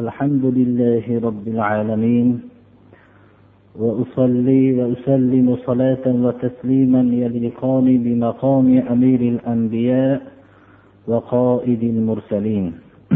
[0.00, 2.28] الحمد لله رب العالمين
[3.80, 10.20] وأصلي وأسلم صلاة وتسليما يليقان بمقام أمير الأنبياء
[11.08, 12.66] وقائد المرسلين.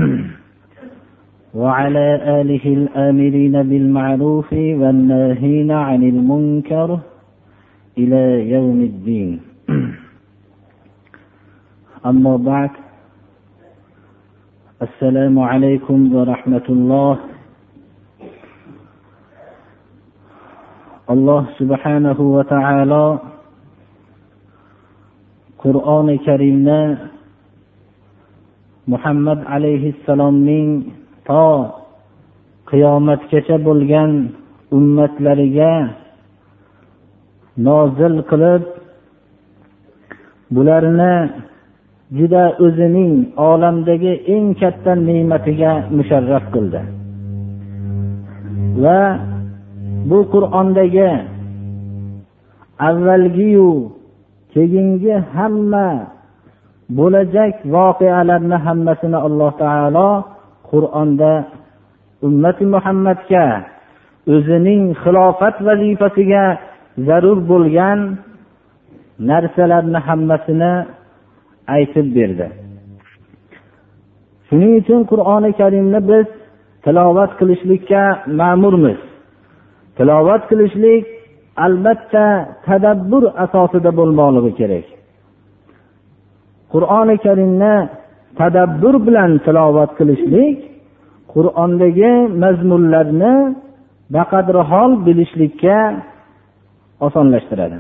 [1.60, 2.06] وعلى
[2.40, 6.98] آله الآمرين بالمعروف والناهين عن المنكر
[7.98, 9.40] إلى يوم الدين.
[12.10, 12.70] أما بعد
[14.83, 17.13] السلام عليكم ورحمة الله
[21.09, 23.05] alloh subhanahu va taolo
[25.57, 26.81] qur'oni karimni
[28.85, 30.93] muhammad alayhissalomning
[31.25, 31.45] to
[32.69, 34.11] qiyomatgacha bo'lgan
[34.77, 35.73] ummatlariga
[37.57, 38.63] nozil qilib
[40.53, 41.13] bularni
[42.18, 43.14] juda o'zining
[43.50, 46.80] olamdagi eng katta ne'matiga musharraf qildi.
[48.82, 49.00] Va
[50.08, 51.10] bu qur'ondagi
[52.88, 53.70] avvalgiyu
[54.54, 55.88] keyingi hamma
[56.98, 60.10] bo'lajak voqealarni hammasini alloh taolo
[60.70, 61.32] qur'onda
[62.26, 63.46] ummati muhammadga
[64.34, 66.44] o'zining xilofat vazifasiga
[67.06, 67.98] zarur bo'lgan
[69.30, 70.72] narsalarni hammasini
[71.76, 72.46] aytib berdi.
[74.48, 76.26] Shuning uchun qur'oni karimni biz
[76.84, 78.02] tilovat qilishlikka
[78.40, 79.00] ma'murmiz.
[79.98, 81.04] Tilovat qilishlik
[81.66, 82.26] albatta
[82.66, 84.86] tadabbur asosida bo'lmoqligi kerak.
[86.72, 87.74] Qur'oni karimni
[88.40, 90.58] tadabbur bilan tilovat qilishlik
[91.34, 93.34] qur'ondagi mazmunlarni
[94.16, 95.78] baqadrihol bilishlikka
[97.06, 97.78] osonlashtiradi.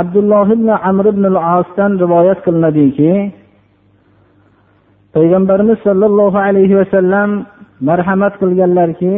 [0.00, 3.12] Abdulloh ibn amr ibn al osdan rivoyat qilinadiki
[5.14, 7.30] payg'ambarimiz sollallohu alayhi vasallam
[7.88, 9.14] marhamat qilganlarki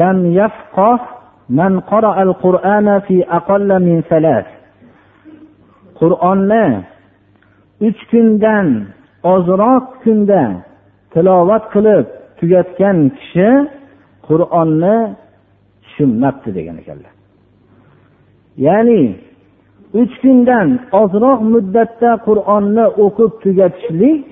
[0.00, 1.00] lam yafqoh
[1.58, 4.46] man qara'al qur'ana fi aqalla min salat
[6.00, 6.66] qur'onni
[7.86, 8.66] uch kundan
[9.34, 10.44] ozroq kunda
[11.12, 12.04] tilovat qilib
[12.38, 13.50] tugatgan kishi
[14.28, 14.96] qur'onni
[15.84, 17.12] tushunmabdi degan ekanlar.
[18.66, 19.02] Ya'ni
[20.00, 20.68] uch kundan
[21.02, 24.22] ozroq muddatda qur'onni o'qib tugatishlik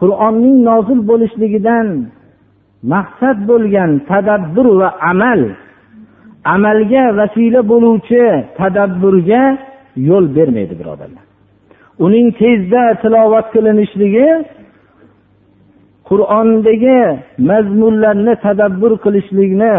[0.00, 1.86] qur'onning nozil bo'lishligidan
[2.92, 5.40] maqsad bo'lgan tadabbur va amal
[6.54, 8.24] amalga vasila bo'luvchi
[8.58, 9.42] tadabburga
[10.08, 11.24] yo'l bermaydi birodarlar.
[12.04, 14.28] Uning tezda tilovat qilinishligi
[16.08, 17.00] qur'ondagi
[17.50, 19.74] mazmunlarni tadabbur qilishlikni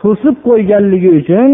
[0.00, 1.50] to'sib qo'yganligi uchun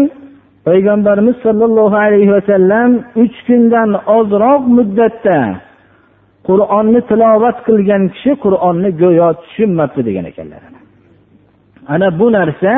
[0.67, 2.91] payg'ambarimiz sollallohu alayhi vasallam
[3.23, 5.39] uch kundan ozroq muddatda
[6.47, 10.61] qur'onni tilovat qilgan kishi qur'onni go'yo tushunmabdi degan ekanlar.
[11.93, 12.73] Ana bu narsa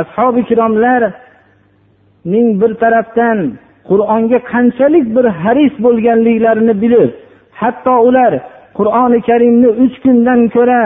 [0.00, 3.38] ashobi ikromlarning bir tarafdan
[3.88, 7.10] qur'onga qanchalik bir haris bo'lganliklarini bilib
[7.60, 8.32] hatto ular
[8.78, 10.82] qur'oni karimni uch kundan ko'ra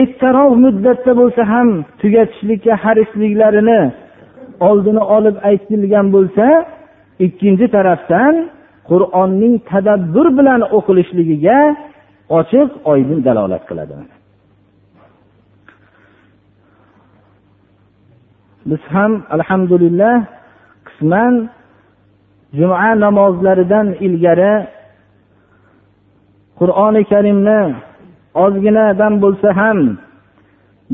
[0.00, 1.68] ertaroq muddatda bo'lsa ham
[2.00, 3.80] tugatishlikka harisliklarini
[4.68, 6.46] oldini olib aytilgan bo'lsa
[7.26, 8.34] ikkinchi tarafdan
[8.90, 11.58] qur'onning tadabbur bilan o'qilishligiga
[12.38, 13.94] ochiq oydin dalolat qiladi.
[18.70, 20.16] Biz ham alhamdulillah
[20.88, 21.34] qisman
[22.58, 24.54] juma namozlaridan ilgari
[26.60, 27.60] qur'oni karimni
[28.44, 29.78] ozginadan bo'lsa ham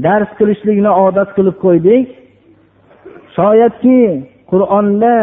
[0.04, 2.06] dars qilishlikni odat qilib qo'ydik.
[3.36, 4.00] Shoyatki
[4.50, 5.16] qur'onda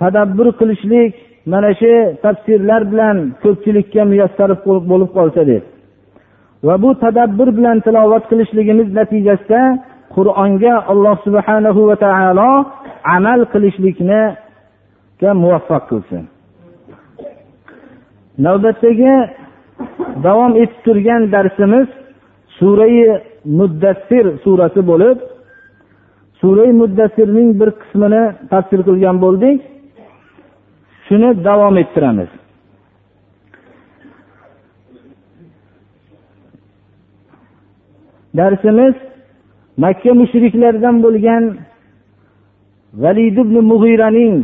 [0.00, 1.12] tadabbur qilishlik
[1.52, 1.94] mana shu
[2.24, 4.50] tafsirlar bilan ko'pchilikka muyassar
[4.90, 5.62] bo'lib qolsa deb.
[6.66, 9.62] Va bu tadabbur bilan tilovat qilishligimiz natijasida
[10.16, 12.50] qur'onga alloh subhanahu va taolo
[13.16, 14.22] amal qilishlikni
[15.42, 16.22] muvaffaq qilsin.
[18.46, 19.14] Navbatdagi
[20.26, 21.88] davom etib turgan darsimiz
[22.58, 22.98] surai
[23.58, 25.18] muddassir surasi bo'lib
[26.40, 29.58] surai muddassirning bir qismini tafsir qilgan bo'ldik.
[31.06, 32.30] Shuni davom ettiramiz.
[38.38, 38.94] Darsimiz
[39.84, 41.44] makka mushriklaridan bo'lgan
[43.02, 44.36] valid ibn mug'iraning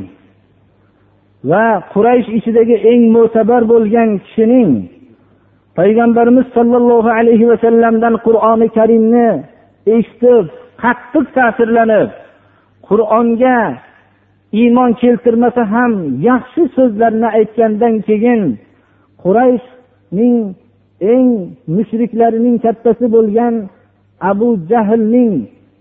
[1.51, 4.71] va quraysh ichidagi eng mo'tabar bo'lgan kishining
[5.79, 9.29] payg'ambarimiz sollallohu alayhi vasallamdan qur'oni karimni
[9.97, 10.47] eshitib
[10.83, 12.11] qattiq ta'sirlanib
[12.89, 13.59] qur'onga
[14.61, 15.93] iymon keltirmasa ham
[16.29, 18.43] yaxshi so'zlarni aytgandan keyin
[19.23, 20.37] qurayshning
[21.15, 21.29] eng
[21.77, 23.55] mushriklarining kattasi bo'lgan
[24.31, 25.33] abu jahlning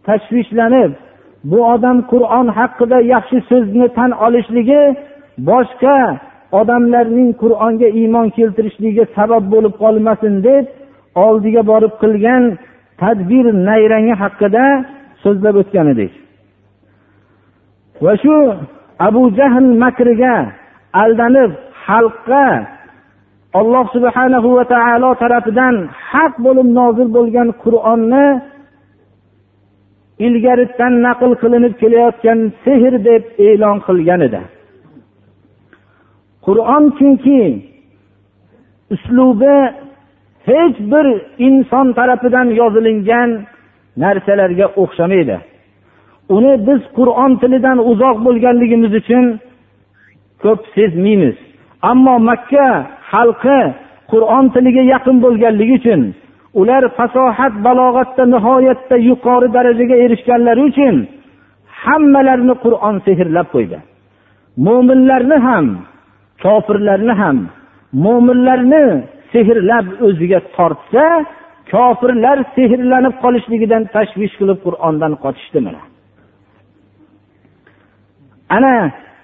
[0.08, 0.92] tashvishlanib
[1.50, 4.84] bu odam qur'on haqida yaxshi so'zni tan olishligi
[5.50, 5.98] boshqa
[6.60, 10.66] odamlarning qur'onga iymon keltirishligiga sabab bo'lib qolmasin deb
[11.26, 12.44] oldiga borib qilgan
[13.02, 14.66] tadbir nayrangi haqida
[15.24, 16.14] so'zlab o'tgan edik.
[18.04, 18.36] Va shu
[19.08, 20.36] abu jahl makriga
[21.04, 21.52] aldanib
[21.86, 22.46] xalqqa
[23.60, 25.76] alloh subhanahu va taolo tarafidan
[26.10, 28.28] haq bo'lib nozil bo'lgan qur'onni
[30.28, 34.42] ilgaridan naql qilinib kelayotgan sehr deb e'lon qilgan edi.
[36.46, 37.42] Qur'on chunki
[38.94, 39.58] uslubi
[40.50, 41.06] hech bir
[41.48, 43.30] inson tarafidan yozilingan
[44.04, 45.38] narsalarga o'xshamaydi.
[46.36, 49.26] Uni biz qur'on tilidan uzoq bo'lganligimiz uchun
[50.44, 51.38] ko'p sezmaymiz.
[51.92, 52.68] Ammo makka
[53.12, 53.60] xalqi
[54.12, 56.02] qur'on tiliga yaqin bo'lganligi uchun
[56.60, 60.96] ular fasohat balog'atda nihoyatda yuqori darajaga erishganlari uchun
[61.84, 63.78] hammalarini qur'on sehrlab qo'ydi.
[64.66, 65.66] Mo'minlarni ham
[66.44, 67.38] kofirlarni ham
[68.04, 68.86] mo'minlarni
[69.34, 71.06] sehrlab o'ziga tortsa
[71.72, 75.82] kofirlar sehrlanib qolishligidan tashvish qilib qur'ondan qochishdi mana.
[78.56, 78.76] Ana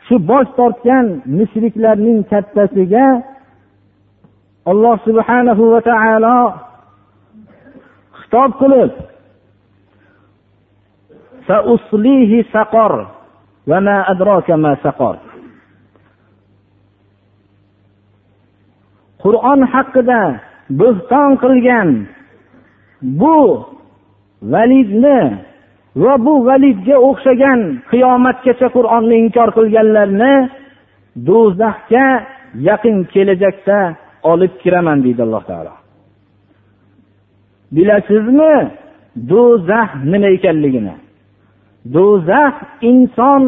[0.07, 1.05] shu bosh tortgan
[1.37, 3.07] mushriklarning kattasiga
[4.71, 6.37] alloh subhanahu va taolo
[8.19, 8.91] xitob qilib
[14.85, 15.15] saqor
[19.23, 20.21] qur'on haqida
[20.79, 21.89] bo'xton qilgan
[23.21, 23.37] bu
[24.53, 25.21] validni
[26.03, 27.59] va bu validga o'xshagan
[27.91, 30.35] qiyomatgacha qur'onni inkor qilganlarni
[31.27, 32.07] do'zaxga
[32.69, 33.79] yaqin kelajakda
[34.31, 35.73] olib kiraman deydi alloh taolo.
[37.75, 38.55] Bilasizmi
[39.31, 40.95] do'zax nima ekanligini?
[41.95, 42.55] Do'zax
[42.91, 43.43] inson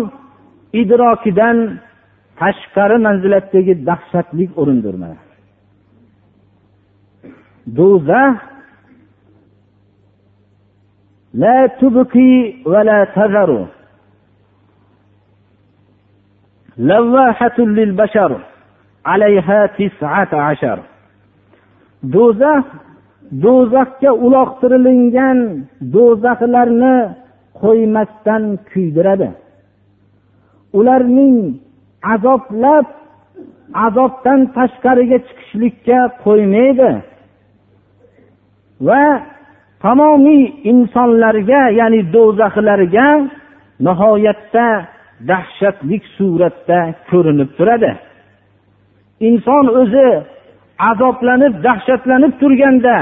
[0.81, 1.57] idrokidan
[2.39, 5.19] tashqari manzilatdagi dahshatli o'rindir mana.
[7.67, 8.35] do'zax
[11.41, 13.61] la tubqi va la tazaru.
[16.89, 18.31] Lavvahatun lil bashar
[19.03, 20.79] alayha tis'ata ashar.
[22.13, 22.65] Do'zax
[23.43, 25.39] do'zaxga uloqtirilgan
[25.93, 26.95] do'zaxlarni
[27.61, 29.29] qo'ymasdan kuydiradi.
[30.79, 31.37] Ularning
[32.13, 32.85] azoblab
[33.85, 36.91] azobdan tashqariga chiqishlikka qo'ymaydi.
[38.87, 39.03] Va
[39.83, 43.07] tamomiy insonlarga ya'ni do'zaxlarga
[43.85, 44.67] nihoyatda
[45.31, 46.79] dahshatli suratda
[47.09, 47.91] ko'rinib turadi.
[49.29, 50.07] Inson o'zi
[50.91, 52.97] azoblanib dahshatlanib turganda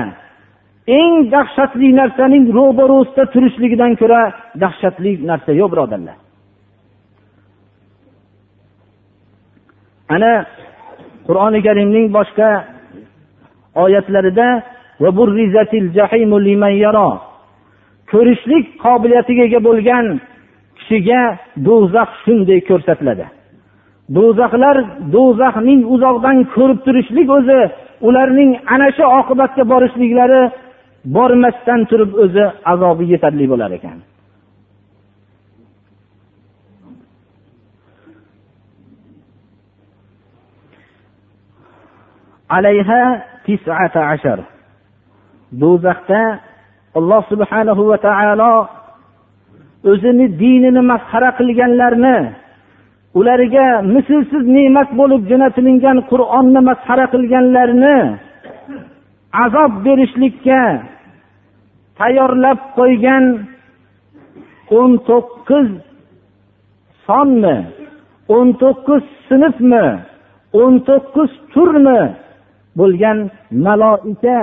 [0.99, 4.21] eng dahshatli narsaning ro'barosida turishligidan ko'ra
[4.63, 6.17] dahshatli narsa yo'q birodarlar.
[10.15, 10.33] Ana
[11.27, 12.49] qur'oni karimning boshqa
[13.83, 14.47] oyatlarida
[18.11, 20.05] ko'rishlik qobiliyatiga ega bo'lgan
[20.77, 21.21] kishiga
[21.67, 23.25] do'zax shunday ko'rsatiladi.
[24.15, 24.77] Do'zaxlar
[25.15, 27.59] do'zaxning uzoqdan ko'rib turishlik o'zi
[28.07, 30.41] ularning ana shu oqibatga borishliklari
[31.15, 33.97] bormasdan turib o'zi azobi yetarli bo'lar ekan.
[42.57, 43.01] Alayha
[43.45, 44.39] tisata ashar.
[45.61, 46.23] Do'zaxda
[46.97, 48.53] alloh subhanahu va taolo
[49.91, 52.17] o'zini dinini masxara qilganlarni
[53.19, 57.97] ularga mislsiz ne'mat bo'lib jo'natilingan qur'onni masxara qilganlarni
[59.43, 60.61] azob berishlikka
[61.99, 63.23] tayyorlab qo'ygan
[64.79, 65.67] o'n to'qqiz
[67.07, 67.57] sonmi
[68.35, 69.85] o'n to'qqiz sinfmi
[70.61, 72.01] o'n to'qqiz turmi
[72.79, 73.17] bo'lgan
[73.65, 74.39] maloika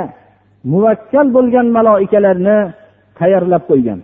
[0.73, 2.59] muvakkal bo'lgan maloikalarni
[3.18, 4.00] tayyorlab qo'ygan.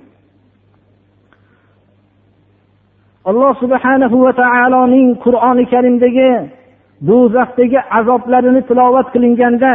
[3.31, 6.31] Alloh subhanahu va taoloning qur'oni karimdagi
[7.09, 9.75] do'zaxdagi azoblarini tilovat qilinganda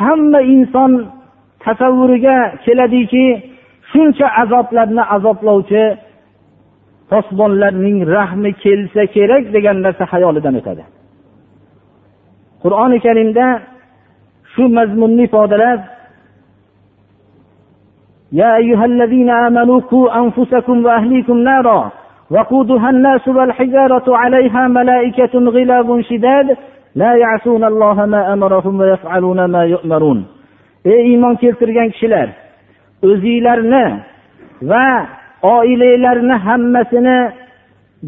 [0.00, 0.92] hamma inson
[1.64, 3.26] tasavvuriga keladiki
[3.90, 5.84] shuncha azoblarni azoblovchi
[7.10, 10.84] posbonlarning rahmi kelsa kerak degan narsa xayolidan o'tadi.
[12.62, 13.46] Qur'oni karimda
[14.55, 15.79] shu mazmunni ifodalab
[18.31, 21.91] يا أيها الذين آمنوا قوا أنفسكم وأهليكم نارا
[22.31, 26.57] وقودها الناس والحجارة عليها ملائكة غلاب شداد
[26.95, 30.25] لا يعصون الله ما أمرهم ويفعلون ما يؤمرون
[30.85, 32.27] ey iymon keltirgan kishilar
[33.07, 33.85] o'zinglarni
[34.71, 34.87] va
[35.55, 37.19] oilanglarni hammasini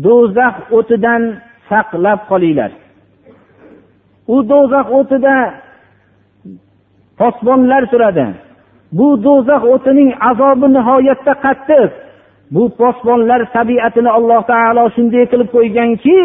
[0.06, 1.22] do'zax o'tidan
[1.70, 2.72] saqlab qolinglar
[4.34, 5.36] u do'zax o'tida
[7.23, 8.27] posbonlar turadi.
[8.99, 11.91] Bu do'zax o'tining azobi nihoyatda qattiq.
[12.55, 16.17] Bu posbonlar tabiatini alloh taolo shunday qilib qo'yganki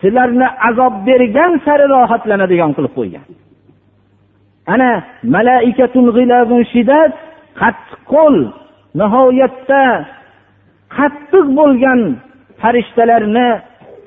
[0.00, 3.24] sizlarni azob bergan sari rohatlanadigan qilib qo'ygan.
[4.74, 4.90] Ana
[5.36, 6.06] malaikatun
[6.72, 7.12] shiddat
[7.60, 8.36] qattiqqo'l
[9.00, 9.82] nihoyatda
[10.96, 12.00] qattiq bo'lgan
[12.60, 13.48] farishtalarni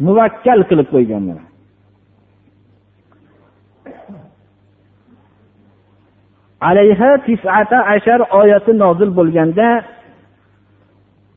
[0.05, 1.23] muvakkal qilib qo'ygan
[6.68, 9.68] alayha tisata ashar oyati nozil bo'lganda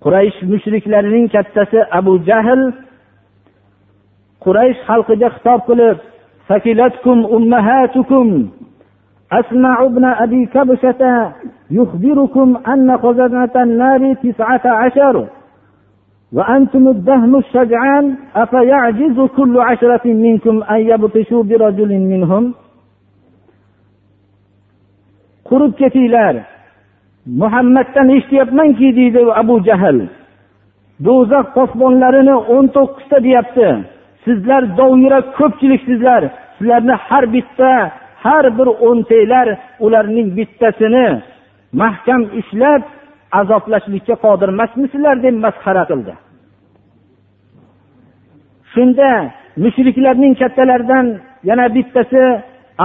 [0.03, 2.61] quraysh mushriklarining kattasi abu jahl
[4.45, 5.97] quraysh xalqiga xitob qilib
[6.49, 8.27] sakilatkum ummahatukum
[9.33, 11.31] أسمع ابن أبي كبشة
[11.71, 15.27] يخبركم أن خزنة النار تسعة عشر
[16.33, 22.53] وأنتم الدهم الشجعان أفيعجز كل عشرة منكم أن يبطشوا برجل منهم
[25.50, 26.34] Qurib ketinglar.
[27.42, 29.98] Muhammaddan eshityapmanki deydi abu jahl.
[31.06, 33.68] Do'zax posbonlarini o'n to'qqizta deyapti.
[34.24, 36.22] Sizlar dovyurak ko'pchiliksizlar.
[36.56, 37.72] Sizlarni har bitta
[38.24, 39.48] har bir o'ntanglar
[39.84, 41.06] ularning bittasini
[41.82, 42.82] mahkam ushlab
[43.40, 46.12] azoblashlikka qodir emasmisizlar deb masxara qildi.
[48.72, 49.10] Shunda
[49.62, 51.06] mushriklarning kattalaridan
[51.48, 52.24] yana bittasi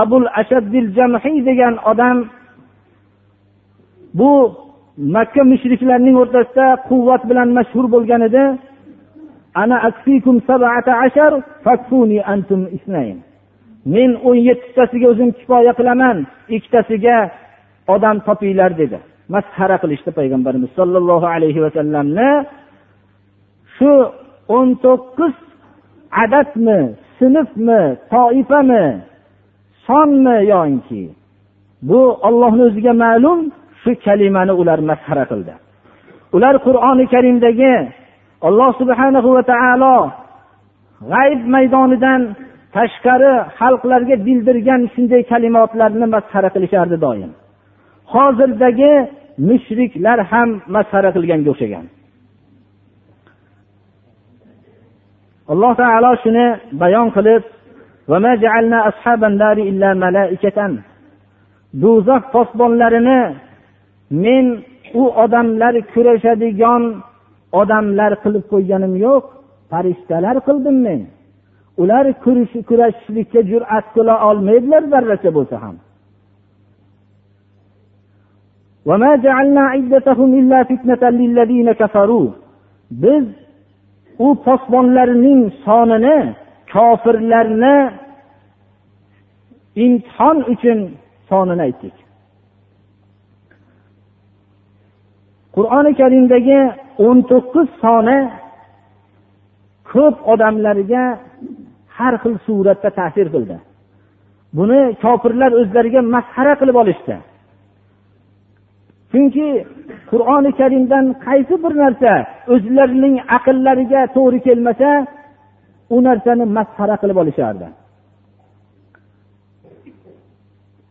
[0.02, 2.18] abul ashaddil jamhiy degan odam
[4.20, 4.32] bu
[5.16, 8.44] makka mushriklarning o'rtasida quvvat bilan mashhur bo'lgan edi.
[13.96, 16.18] Men o'n yettitasiga o'zim kifoya qilaman
[16.56, 17.18] ikkitasiga
[17.96, 18.98] odam topinglar dedi.
[19.34, 22.30] Masxara qilishdi payg'ambarimiz sollallohu alayhi vasallamni
[23.76, 23.92] shu
[24.58, 25.36] o'n to'qqiz
[26.24, 26.80] adadmi
[27.20, 27.82] sinfmi
[28.14, 28.86] toifami
[29.88, 31.04] sonmi yoinki
[31.90, 33.40] bu ollohni o'ziga ma'lum
[33.84, 35.54] shu kalimani ular masxara qildi.
[36.36, 37.74] Ular qur'oni karimdagi
[38.48, 39.98] alloh subhanahu va taolo
[41.12, 42.22] g'ayb maydonidan
[42.76, 47.32] tashqari xalqlarga bildirgan shunday kalimotlarni masxara qilishardi doim.
[48.14, 48.94] Hozirdagi
[49.50, 51.86] mushriklar ham masxara qilganga o'xshagan.
[55.52, 56.46] Alloh taolo shuni
[56.82, 57.44] bayon qilib
[61.82, 63.20] do'zax posbonlarini
[64.24, 64.46] men
[65.02, 66.84] u odamlar kurashadigan
[67.62, 69.24] odamlar qilib qo'yganim yo'q
[69.72, 71.02] farishtalar qildim men.
[71.82, 72.06] Ular
[72.70, 75.76] kurashishlikka jur'at qila olmaydilar zarracha bo'lsa ham.
[83.04, 83.26] biz
[84.26, 86.18] u posbonlarning sonini
[86.74, 87.78] kofirlarni
[89.86, 90.80] imtihon uchun
[91.30, 91.96] sonini aytdik.
[95.56, 96.60] Qur'oni karimdagi
[97.06, 98.20] o'n to'qqiz soni
[99.92, 101.04] ko'p odamlarga
[101.98, 103.58] har xil suratda ta'sir qildi.
[104.58, 107.16] Buni kofirlar o'zlariga masxara qilib olishdi.
[109.12, 109.48] Chunki
[110.12, 112.12] qur'oni karimdan qaysi bir narsa
[112.54, 114.90] o'zlarining aqllariga to'g'ri kelmasa
[115.96, 117.68] u narsani masxara qilib olishardi.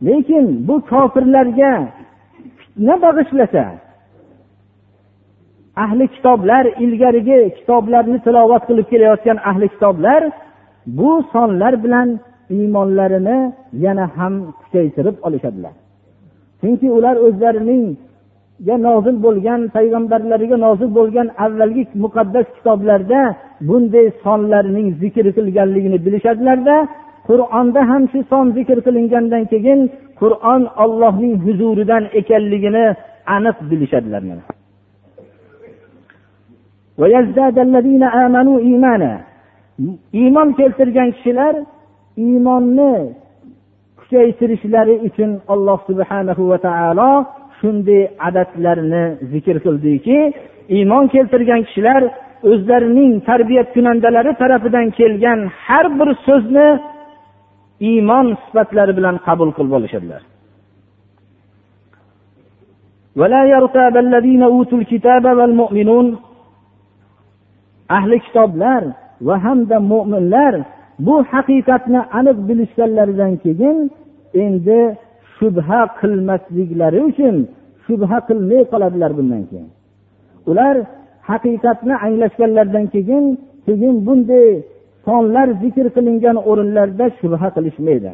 [0.07, 1.71] Lekin bu kofirlarga
[2.59, 3.63] fitna bag'ishlasa
[5.75, 10.21] ahli kitoblar ilgarigi kitoblarni tilovat qilib kelayotgan ahli kitoblar
[10.87, 13.53] bu sonlar bilan iymonlarini
[13.85, 15.73] yana ham kuchaytirib olishadilar.
[16.61, 17.83] Chunki ular o'zlarining
[18.87, 23.19] nozil bo'lgan payg'ambarlariga nozil bo'lgan avvalgi muqaddas kitoblarda
[23.67, 26.75] bunday sonlarning zikr qilganligini bilishadilarda
[27.27, 29.79] qur'onda ham shu son zikr qilingandan keyin
[30.21, 32.85] qur'on ollohning huzuridan ekanligini
[33.35, 34.23] aniq bilishadilar
[40.20, 41.54] iymon keltirgan kishilar
[42.24, 42.92] iymonni
[43.98, 47.10] kuchaytirishlari uchun alloh subhanahu va taolo
[47.58, 50.18] shunday adadlarni zikr qildiki
[50.76, 52.02] iymon keltirgan kishilar
[52.50, 56.68] o'zlarining tarbiyat kunandalari tarafidan kelgan har bir so'zni
[57.90, 60.22] iymon sifatlari bilan qabul qilib olishadilar
[63.20, 66.06] ولا يرتاب الذين أوتوا الكتاب والمؤمنون
[67.96, 68.82] ahli kitoblar
[69.26, 70.54] va hamda mo'minlar
[71.06, 73.78] bu haqiqatni aniq bilishganlaridan keyin
[74.44, 74.80] endi
[75.36, 77.36] shubha qilmasliklari uchun
[77.84, 79.68] shubha qilmay qoladilar bundan keyin
[80.50, 80.76] ular
[81.30, 83.24] haqiqatni anglashganlaridan keyin
[83.66, 84.48] keyin bunday
[85.06, 88.12] sonlar zikr qilingan o'rinlarda shubha qilishmaydi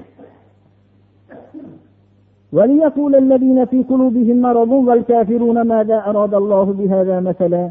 [2.56, 7.64] وليقول الذين في قلوبهم مرض والكافرون ماذا أراد الله بهذا مثلا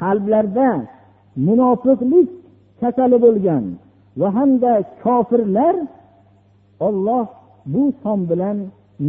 [0.00, 0.70] qalblarda
[1.47, 2.29] munofiqlik
[2.81, 3.63] kasali bo'lgan
[4.19, 4.73] va hamda
[5.03, 5.75] kofirlar
[6.87, 7.25] olloh
[7.73, 8.57] bu son bilan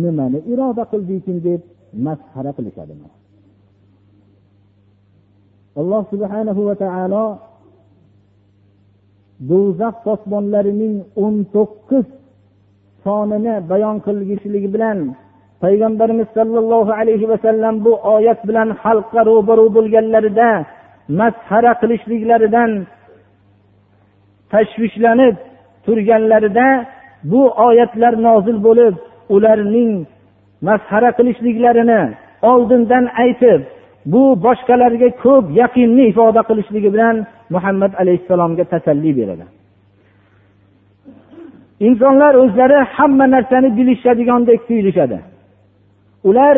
[0.02, 1.60] nimani iroda qildikin deb
[2.06, 2.94] masxara qilishadi
[5.80, 7.26] alloh subhanahu va taolo
[9.50, 12.06] do'zax posbonlarining o'n to'qqiz
[13.04, 14.98] sonini bayon qilishligi bilan
[15.62, 20.50] payg'ambarimiz sollallohu alayhi vasallam bu oyat bilan xalqqa ro'baru bo'lganlarida
[21.08, 22.70] masxara qilishliklaridan
[24.52, 25.36] tashvishlanib
[25.84, 26.68] turganlarida
[27.30, 28.94] bu oyatlar nozil bo'lib
[29.34, 29.92] ularning
[30.68, 32.02] masxara qilishliklarini
[32.50, 33.60] oldindan aytib
[34.12, 37.16] bu boshqalarga ko'p yaqinni ifoda qilishligi bilan
[37.54, 39.46] muhammad alayhissalomga tasalli beradi.
[41.86, 45.18] Insonlar o'zlari hamma narsani bilishadigandek tuyulishadi.
[46.28, 46.56] Ular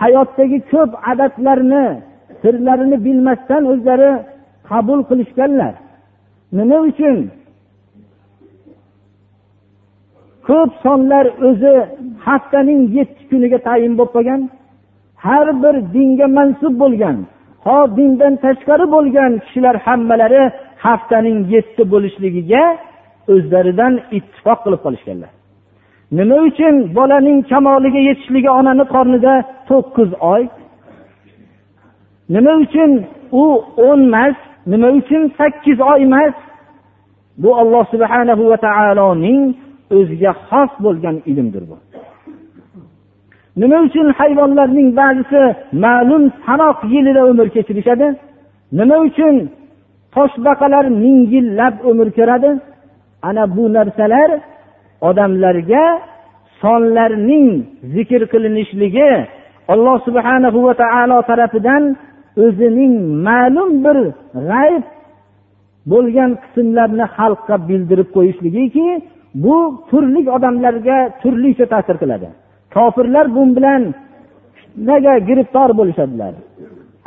[0.00, 1.86] hayotdagi ko'p adatlarni
[2.42, 4.10] sirlarini bilmasdan o'zlari
[4.70, 5.74] qabul qilishganlar.
[6.58, 7.16] Nima uchun?
[10.48, 11.74] Ko'p sonlar o'zi
[12.26, 14.40] haftaning yetti kuniga tayin bo'lib qolgan
[15.26, 17.16] har bir dinga mansub bo'lgan
[17.66, 20.42] ho dindan tashqari bo'lgan kishilar hammalari
[20.84, 22.62] haftaning yetti bo'lishligiga
[23.32, 25.30] o'zlaridan ittifoq qilib qolishganlar.
[26.18, 29.34] Nima uchun bolaning kamoliga yetishligi onani qornida
[29.68, 30.42] to'qqiz oy
[32.34, 32.90] nima uchun
[33.42, 33.44] u
[33.88, 34.36] o'n emas
[34.72, 36.34] nima uchun sakkiz oy emas?
[37.42, 39.42] Bu alloh subhanahu va taoloning
[39.96, 41.76] o'ziga xos bo'lgan ilmdir bu.
[43.60, 45.42] Nima uchun hayvonlarning ba'zisi
[45.84, 48.08] ma'lum sanoq yilida umr kechirishadi?
[48.78, 49.34] Nima uchun
[50.14, 52.50] toshbaqalar ming yillab umr ko'radi?
[53.28, 54.30] Ana bu narsalar
[55.08, 55.84] odamlarga
[56.62, 57.48] sonlarning
[57.94, 59.12] zikr qilinishligi
[59.72, 61.82] alloh subhanahu va taolo tarafidan
[62.44, 62.94] o'zining
[63.26, 63.98] ma'lum bir
[64.48, 64.84] g'ayb
[65.92, 68.86] bo'lgan qismlarni xalqqa bildirib qo'yishligiki
[69.44, 69.56] bu
[69.90, 72.28] turli odamlarga turlicha ta'sir qiladi.
[72.74, 73.82] Kofirlar bu bilan
[74.58, 76.32] fitnaga giriftor bo'lishadilar.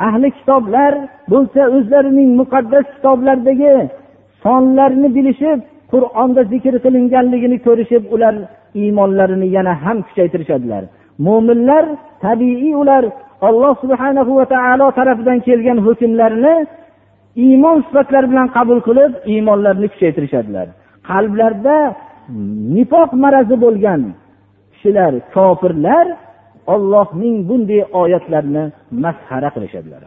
[0.06, 0.92] Ahli kitoblar
[1.32, 3.74] bo'lsa o'zlarining muqaddas kitoblaridagi
[4.44, 5.58] sonlarni bilishib
[5.92, 8.34] qur'onda zikr qilinganligini ko'rishib ular
[8.80, 10.82] iymonlarini yana ham kuchaytirishadilar.
[11.26, 11.84] Mo'minlar
[12.24, 13.04] tabiiy ular
[13.48, 16.54] alloh subhana va taolo tarafidan kelgan hukmlarni
[17.44, 20.66] iymon sifatlari bilan qabul qilib iymonlarini kuchaytirishadilar.
[21.10, 21.76] Qalblarida
[22.76, 24.02] nifoq marazi bo'lgan
[24.72, 26.06] kishilar kofirlar
[26.74, 28.64] ollohning bunday oyatlarini
[29.04, 30.02] masxara qilishadilar.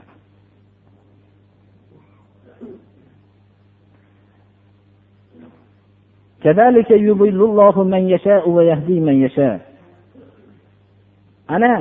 [11.55, 11.73] Ana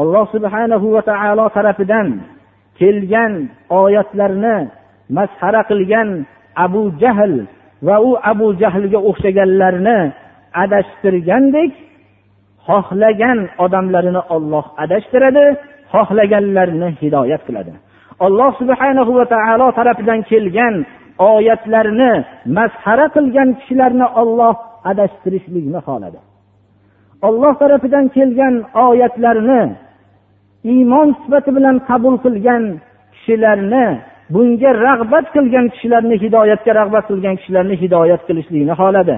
[0.00, 2.08] alloh subhanahu va taolo tarafidan
[2.78, 3.32] kelgan
[3.82, 4.56] oyatlarni
[5.16, 6.08] masxara qilgan
[6.64, 7.34] abu jahl
[7.86, 9.98] va u abu jahlga o'xshaganlarni
[10.62, 11.72] adashtirgandek
[12.68, 15.46] xohlagan odamlarini olloh adashtiradi
[15.92, 17.72] xohlaganlarini hidoyat qiladi.
[18.26, 20.74] Alloh subhanahu va taolo tarafidan kelgan
[21.32, 22.12] oyatlarni
[22.56, 24.54] masxara qilgan kishilarni olloh
[24.90, 26.20] adashtirishlikni xohladi.
[27.28, 28.54] Olloh tarafidan kelgan
[28.86, 29.62] oyatlarni
[30.64, 32.62] iymon sifati bilan qabul qilgan
[33.14, 33.86] kishilarni
[34.34, 39.16] bunga rag'bat qilgan kishilarni hidoyatga rag'bat qilgan kishilarni hidoyat qilishlikni xohladi.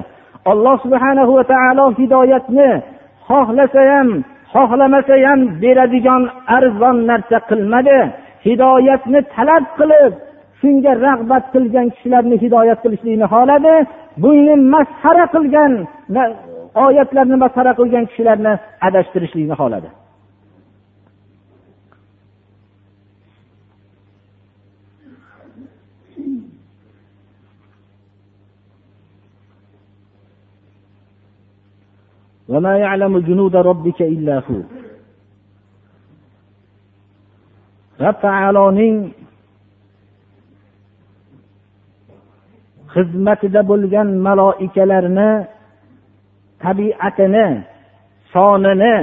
[0.52, 2.70] Alloh subhana va taolo hidoyatni
[3.28, 4.08] xohlasa ham
[4.54, 6.22] xohlamasa ham beradigan
[6.56, 7.98] arzon narsa qilmadi.
[8.46, 10.12] Hidoyatni talab qilib
[10.60, 13.74] shunga rag'bat qilgan kishilarni hidoyat qilishlikni xohladi.
[14.22, 15.72] Buni masxara qilgan
[16.86, 18.52] oyatlarni masxara qilgan kishilarni
[18.86, 19.90] adashtirishlikni xohladi.
[32.49, 34.59] وما يعلم جنود ربك إلا هو
[38.03, 38.97] rob taoloning
[42.93, 45.29] xizmatida bo'lgan maloikalarni
[46.63, 47.47] tabiatini
[48.33, 48.95] sonini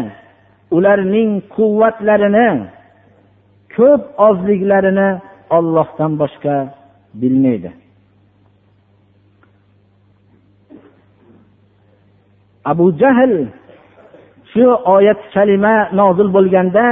[0.77, 2.49] ularning quvvatlarini
[3.77, 5.09] ko'p ozliklarini
[5.57, 6.57] ollohdan boshqa
[7.21, 7.71] bilmaydi
[12.72, 13.34] Abu jahl
[14.52, 16.88] shu oyat kalima nozil bo'lganda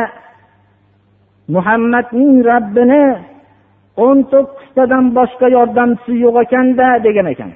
[1.55, 3.05] muhammadning rabbini
[4.05, 7.51] o'n to'qqiztadan boshqa yordamchisi yo'q ekanda degan ekan.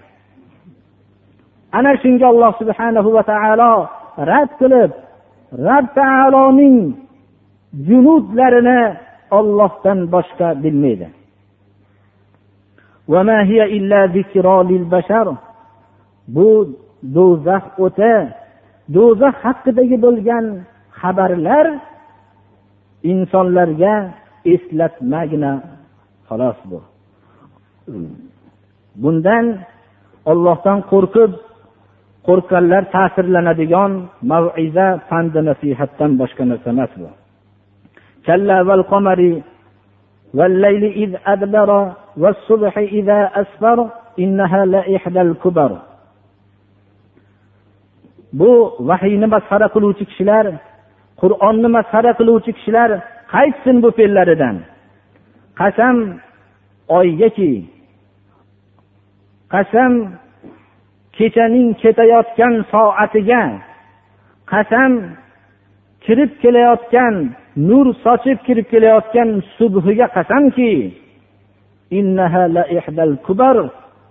[1.78, 3.74] Ana shunga alloh subhanahu va taolo
[4.32, 4.92] rad qilib
[5.68, 6.78] rab taoloning
[7.88, 8.82] junudlarini
[9.38, 11.08] ollohdan boshqa bilmaydi.
[16.36, 16.48] Bu
[17.17, 18.14] do'zax o'ti
[18.95, 20.45] do'zax haqidagi bo'lgan
[21.01, 21.67] xabarlar
[23.12, 23.95] insonlarga
[24.55, 25.53] eslatmagina
[26.29, 26.79] xolos bu
[29.03, 29.47] bundan
[30.31, 31.33] ollohdan qo'rqib
[32.27, 33.93] qo'rqqanlar ta'sirlanadigan
[34.31, 37.09] maviza pandi nasihatdan boshqa narsa emas bu
[40.38, 43.88] والليل إذ أدبر والصبح إذا أسفر
[44.19, 45.79] إنها لإحدى الكبر
[48.34, 50.46] bu vahiyni masxara qiluvchi kishilar
[51.22, 52.89] qur'onni masxara qiluvchi kishilar
[53.34, 54.56] qaytsin bu fe'llaridan?
[55.60, 55.96] Qasam
[57.00, 57.54] oygaki
[59.54, 59.94] qasam
[61.18, 63.44] kechaning ketayotgan soatiga
[64.52, 64.92] qasam
[66.06, 67.15] kirib kelayotgan
[67.70, 70.74] nur sochib kirib kelayotgan subhiga qasamki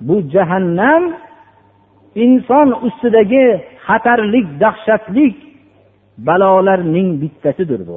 [0.08, 1.02] bu jahannam
[2.24, 3.46] inson ustidagi
[3.88, 5.36] xatarlik dahshatlik
[6.26, 7.94] balolarning bittasidir bu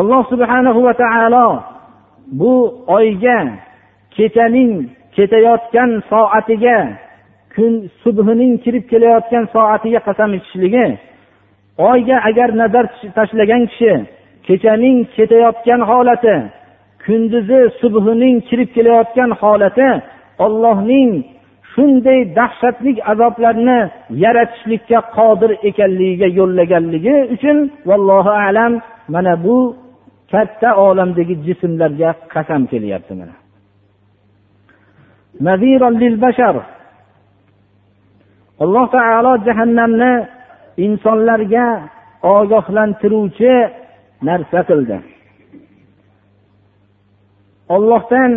[0.00, 1.48] alloh subhanahu va taolo
[2.40, 2.54] bu
[2.96, 3.38] oyga
[4.16, 4.72] kechaning
[5.16, 6.78] ketayotgan soatiga
[7.54, 10.86] kun subhining kirib kelayotgan soatiga qasam ichishligi
[11.90, 13.92] oyga agar nazar tashlagan kishi
[14.46, 16.36] kechaning ketayotgan holati
[17.04, 19.88] kunduzi subhining kirib kelayotgan holati
[20.44, 21.10] ollohning
[21.76, 23.78] shunday dahshatli azoblarni
[24.24, 27.58] yaratishlikka qodir ekanligiga yo'llaganligi uchun
[27.88, 28.72] vallohu alam
[29.14, 29.56] mana bu
[30.32, 33.34] katta olamdagi jismlarga qasam kelyapti mana.
[38.64, 40.12] Alloh taolo jahannamni
[40.86, 41.66] insonlarga
[42.34, 43.52] ogohlantiruvchi
[44.28, 44.96] narsa qildi.
[47.74, 48.32] Ollohdan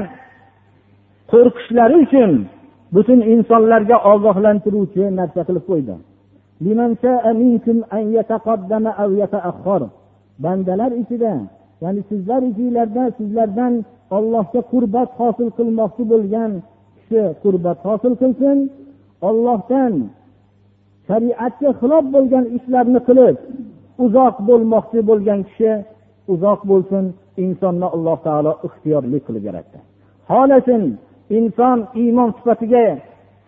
[1.31, 2.31] qo'rqishlari uchun
[2.95, 5.95] butun insonlarga ogohlantiruvchi narsa qilib qo'ydi
[10.43, 11.33] bandalar ichida
[11.83, 13.73] ya'ni sizlar ichinglarda sizlardan
[14.17, 16.51] ollohga qurbat hosil qilmoqchi bo'lgan
[16.97, 18.57] kishi qurbat hosil qilsin.
[19.29, 19.93] Ollohdan
[21.07, 23.35] shariatga xilof bo'lgan ishlarni qilib
[24.05, 25.71] uzoq bo'lmoqchi bo'lgan kishi
[26.33, 27.03] uzoq bo'lsin.
[27.45, 29.77] Insonni alloh taolo ixtiyorli qilib yaratdi.
[30.29, 30.81] Xohlasin
[31.37, 32.85] inson iymon sifatiga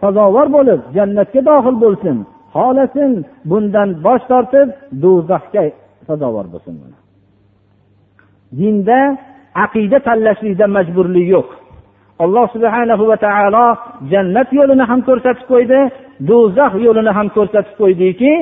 [0.01, 2.17] sazovor bo'lib jannatga dohil bo'lsin.
[2.55, 3.11] Xohlasin
[3.49, 4.67] bundan bosh tortib
[5.03, 5.63] do'zaxga
[6.07, 6.75] sazovor bo'lsin
[8.59, 8.99] dinda
[9.65, 11.47] aqida tanlashlikda majburlik yo'q.
[12.23, 13.67] Alloh subhana va taolo
[14.11, 15.79] jannat yo'lini ham ko'rsatib qo'ydi
[16.29, 18.33] do'zax yo'lini ham ko'rsatib qo'ydiki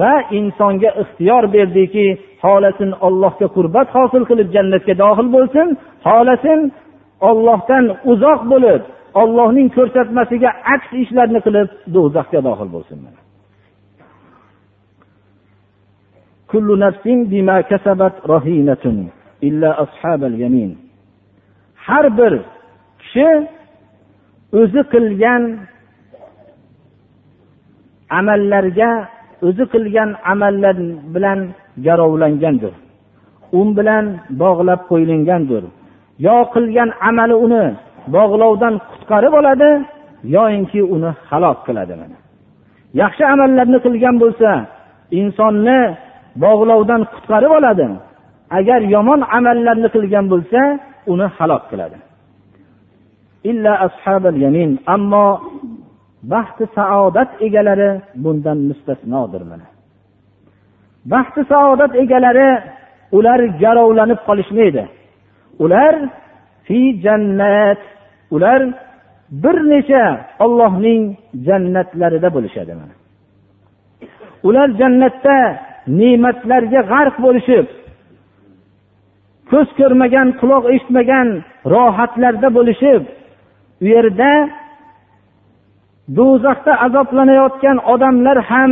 [0.00, 2.06] va insonga ixtiyor berdiki
[2.42, 5.66] xohlasin ollohga qurbat hosil qilib jannatga dohil bo'lsin
[6.06, 6.58] xohlasin
[7.28, 8.82] ollohdan uzoq bo'lib
[9.22, 12.98] ollohning ko'rsatmasiga aks ishlarni qilib do'zaxga dohil bo'lsin
[21.86, 22.32] har bir
[23.00, 23.28] kishi
[24.60, 25.42] o'zi qilgan
[28.18, 28.90] amallarga
[29.46, 30.76] o'zi qilgan amallar
[31.14, 31.40] bilan
[31.86, 32.74] garovlangandir.
[33.58, 34.04] U bilan
[34.42, 35.64] bog'lab qo'yilgandir.
[36.26, 37.64] Yo qilgan amali uni
[38.14, 39.70] bog'lovdan qutqarib oladi
[40.36, 41.94] yoyinki uni halok qiladi
[43.00, 44.50] yaxshi amallarni qilgan bo'lsa
[45.20, 45.80] insonni
[46.44, 47.86] bog'lovdan qutqarib oladi.
[48.58, 50.60] Agar yomon amallarni qilgan bo'lsa
[51.12, 51.98] uni halok qiladi.
[54.94, 55.26] Ammo
[56.32, 57.90] baxti saodat egalari
[58.22, 59.66] bundan mustasnodir mana.
[61.12, 62.48] Baxti saodat egalari
[63.16, 64.82] ular garovlanib qolishmaydi.
[65.64, 65.94] Ular
[66.66, 67.80] fi jannat.
[68.34, 68.60] Ular
[69.42, 70.04] bir necha
[70.44, 71.02] ollohning
[71.46, 72.94] jannatlarida bo'lishadi mana.
[74.48, 75.36] Ular jannatda
[75.98, 77.66] ne'matlarga g'arq bo'lishib
[79.50, 81.28] ko'z ko'rmagan quloq eshitmagan
[81.72, 83.02] rohatlarda bo'lishib
[83.82, 84.32] u yerda
[86.18, 88.70] do'zaxda azoblanayotgan odamlar ham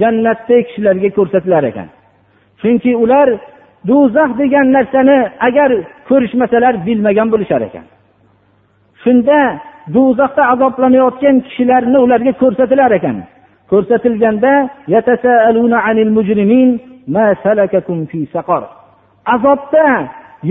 [0.00, 1.88] jannatdagi kishilarga ko'rsatilar ekan.
[2.60, 3.28] Chunki ular
[3.88, 5.70] do'zax degan narsani agar
[6.08, 7.86] ko'rishmasalar bilmagan bo'lishar ekan.
[9.02, 9.38] Shunda
[9.94, 13.16] do'zaxda azoblanayotgan kishilarni ularga ko'rsatilar ekan.
[13.70, 14.52] Ko'rsatilganda
[19.34, 19.86] azobda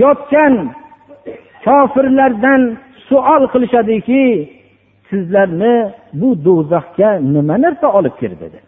[0.02, 0.54] yotgan
[1.64, 2.62] kofirlardan
[3.08, 4.24] savol qilishadiki
[5.10, 5.74] sizlarni
[6.20, 8.58] bu do'zaxga nima narsa olib kirdi dedi.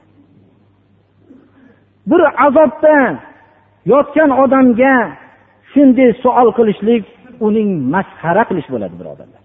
[2.10, 2.94] Bir azobda
[3.92, 4.94] yotgan odamga
[5.72, 7.04] shunday savol qilishlik
[7.46, 9.42] uning masxara qilish bo'ladi birodarlar.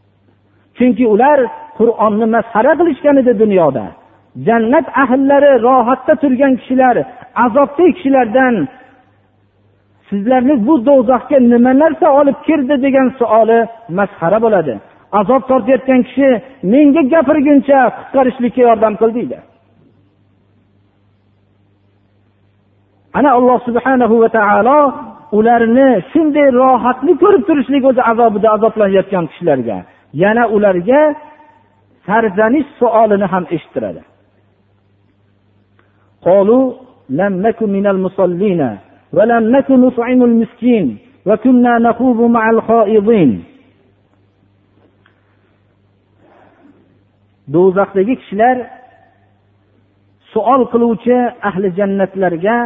[0.78, 1.40] Chunki ular
[1.78, 3.86] qur'onni masxara qilishgan edi dunyoda.
[4.48, 6.96] Jannat ahllari rohatda turgan kishilar
[7.46, 8.56] azobdagi kishilardan
[10.10, 13.60] sizlarni bu do'zaxga nima narsa olib kirdi degan savoli
[13.98, 14.74] masxara bo'ladi.
[15.20, 16.30] Azob tortayotgan kishi
[16.74, 19.38] menga gapirguncha qutqarishlikka yordam qil deydi.
[23.19, 24.79] ana alloh subhanahu va taolo
[25.39, 29.77] ularni shunday rohatni ko'rib turishlik o'zi azobida azoblanayotgan kishilarga
[30.23, 31.01] yana ularga
[32.07, 34.03] sarzanish savolini ham eshittiradi
[36.29, 36.73] قالوا
[37.11, 38.61] لم نكن من المصلين
[39.13, 43.31] ولم نكن نطعم المسكين وكنا نخوض مع الخائضين
[47.55, 48.57] do'zaxdagi kishilar
[50.33, 51.17] savol qiluvchi
[51.49, 52.57] ahli jannatlarga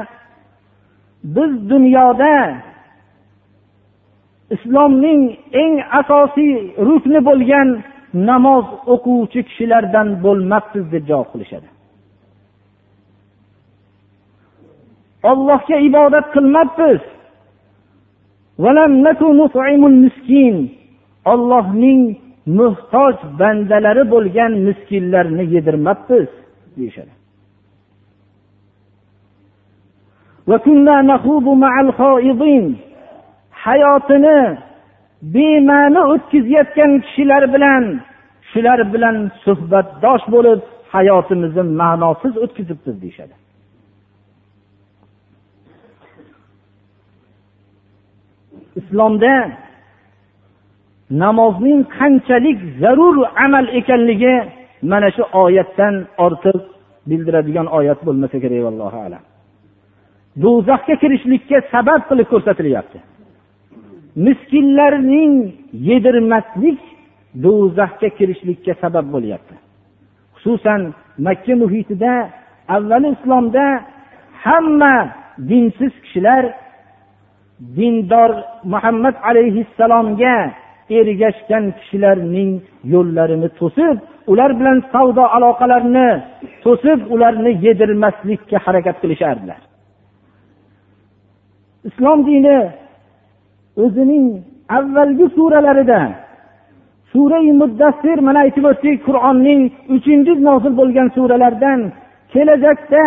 [1.24, 2.62] biz dunyoda
[4.56, 6.54] islomning eng asosiy
[6.88, 7.70] rukni bo'lgan
[8.14, 11.70] namoz o'quvchi kishilardan bo'lmabsiz deb javob qilishadi.
[15.32, 17.02] Ollohga ibodat qilmabmiz.
[21.34, 22.02] Ollohning
[22.60, 26.28] muhtoj bandalari bo'lgan miskinlarni yedirmabmiz
[26.78, 27.19] deyishadi.
[33.66, 34.40] Hayotini
[35.34, 37.84] bema'ni o'tkazayotgan kishilar bilan
[38.52, 40.60] shular bilan suhbatdosh bo'lib
[40.94, 43.36] hayotimizni ma'nosiz o'tkazibmiz deyishadi.
[48.80, 49.34] Islomda
[51.24, 54.36] namozning qanchalik zarur amal ekanligi
[54.92, 56.60] mana shu oyatdan ortiq
[57.10, 59.24] bildiradigan oyat bo'lmasa kerak vallohu alam.
[60.44, 63.00] Do'zaxga kirishlikka sabab qilib ko'rsatilyapti.
[64.26, 65.34] Miskinlarning
[65.90, 66.80] yedirmaslik
[67.46, 69.56] do'zaxga kirishlikka sabab bo'lyapti.
[70.36, 70.82] Xususan
[71.26, 72.14] makka muhitida
[72.76, 73.66] avvali islomda
[74.46, 74.96] hamma
[75.50, 76.44] dinsiz kishilar
[77.78, 78.32] dindor
[78.74, 80.36] muhammad alayhissalomga
[81.00, 82.52] ergashgan kishilarning
[82.94, 83.98] yo'llarini to'sib
[84.32, 86.10] ular bilan savdo aloqalarini
[86.66, 89.69] to'sib ularni yedirmaslikka harakat qilishardilar.
[91.88, 92.60] Islom dini
[93.84, 94.26] o'zining
[94.78, 96.02] avvalgi suralarida
[97.12, 99.62] surai muddassir mana aytib o'tdik qur'onning
[99.96, 101.80] uchinchi nozil bo'lgan suralardan
[102.34, 103.04] kelajakda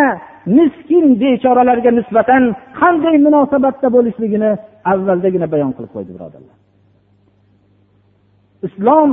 [0.57, 2.43] miskin bechoralarga nisbatan
[2.81, 4.51] qanday munosabatda bo'lishligini
[4.93, 6.57] avvaldagina bayon qilib qo'ydi birodarlar.
[8.67, 9.11] Islom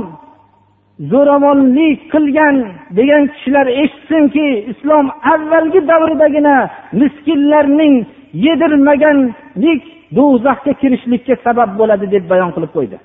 [1.12, 2.56] zo'ravonlik qilgan
[2.98, 6.56] degan kishilar eshitsinki islom avvalgi davridagina
[7.00, 7.94] miskinlarning
[8.32, 9.82] yedirmaganlik
[10.16, 12.98] do'zaxga kirishlikka sabab bo'ladi deb bayon qilib qo'ydi.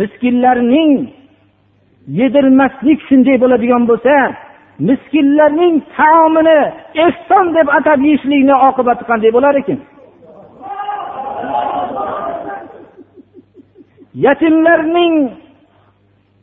[0.00, 0.92] Miskinlarning
[2.20, 4.14] yedirmaslik shunday bo'ladigan bo'lsa
[4.88, 6.60] miskinlarning taomini
[7.06, 9.78] ehson deb atab yeyishlikni oqibati qanday bo'lar ekan?
[14.24, 15.14] Yetimlarning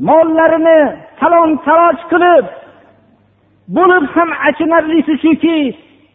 [0.08, 0.80] mollarini
[1.20, 2.46] talon taroj qilib
[3.78, 5.58] bo'lib ham achinarlisi shuki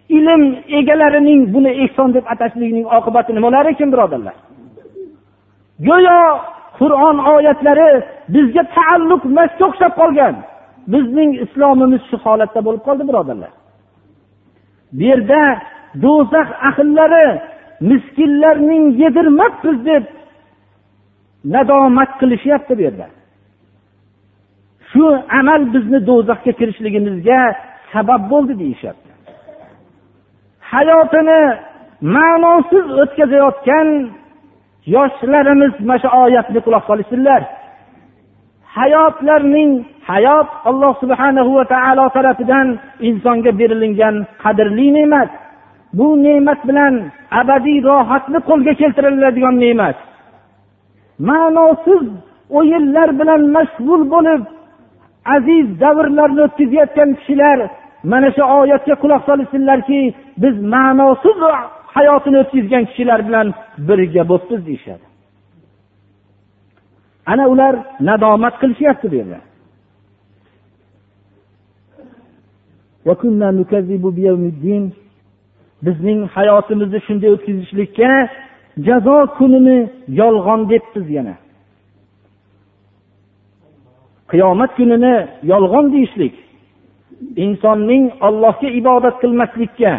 [0.09, 0.43] ilm
[0.79, 4.37] egalarining buni ehson deb atashligining oqibati nimalar ekan birodarlar?
[5.89, 6.21] Go'yo
[6.79, 7.91] qur'on oyatlari
[8.35, 10.35] bizga taalluq emasga o'xshab qolgan.
[10.93, 13.53] Bizning islomimiz shu holatda bo'lib qoldi birodarlar.
[14.97, 15.43] Bu yerda
[16.05, 17.27] do'zax ahllari
[17.91, 20.05] miskinlarning yedirmabmiz deb
[21.55, 23.07] nadomat qilishyapti bu yerda.
[24.91, 25.05] Shu
[25.39, 27.41] amal bizni do'zaxga kirishligimizga
[27.93, 29.06] sabab bo'ldi deyishyapti.
[30.73, 31.43] Hayotini
[32.15, 33.89] ma'nosiz o'tkazayotgan
[34.95, 37.43] yoshlarimiz mana shu oyatni quloq solishsinlar.
[38.77, 39.71] Hayotlarning
[40.11, 42.67] hayot alloh subhanahu va taolo tarafidan
[43.09, 45.31] insonga berilingan qadrli ne'mat.
[45.99, 46.95] Bu ne'mat bilan
[47.41, 49.97] abadiy rohatni qo'lga keltiriladigan ne'mat.
[51.29, 52.05] Ma'nosiz
[52.59, 54.43] o'yinlar bilan mashg'ul bo'lib
[55.35, 57.59] aziz davrlarni o'tkazayotgan kishilar
[58.11, 60.01] mana shu oyatga quloq solishsinlarki
[60.43, 61.39] biz ma'nosiz
[61.97, 63.47] hayotini o'tkazgan kishilar bilan
[63.89, 65.05] birga bo'libmiz deyishadi.
[67.33, 67.75] Ana ular
[68.09, 69.41] nadomat qilishyapti bu yerda.
[75.87, 78.11] Bizning hayotimizni shunday o'tkazishlikka
[78.87, 79.79] jazo kunini
[80.21, 81.35] yolg'on debmiz yana.
[84.31, 85.15] Qiyomat kunini
[85.53, 86.35] yolg'on deyishlik.
[87.45, 89.93] Insonning ollohga ibodat qilmaslikka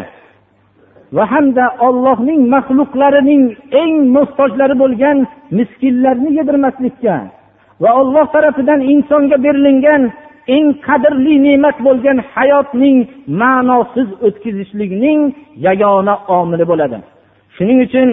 [1.16, 3.44] va hamda ollohning maxluqlarining
[3.82, 5.18] eng muhtojlari bo'lgan
[5.58, 7.16] miskinlarni yedirmaslikka
[7.82, 10.02] va olloh tarafidan insonga berilingan
[10.56, 12.98] eng qadrli ne'mat bo'lgan hayotning
[13.42, 15.20] ma'nosiz o'tkazishlikning
[15.68, 16.98] yagona omili bo'ladi.
[17.56, 18.10] Shuning uchun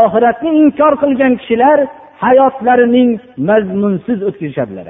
[0.00, 1.78] oxiratni inkor qilgan kishilar
[2.24, 3.10] hayotlarining
[3.48, 4.86] mazmunsiz o'tkazishadilar.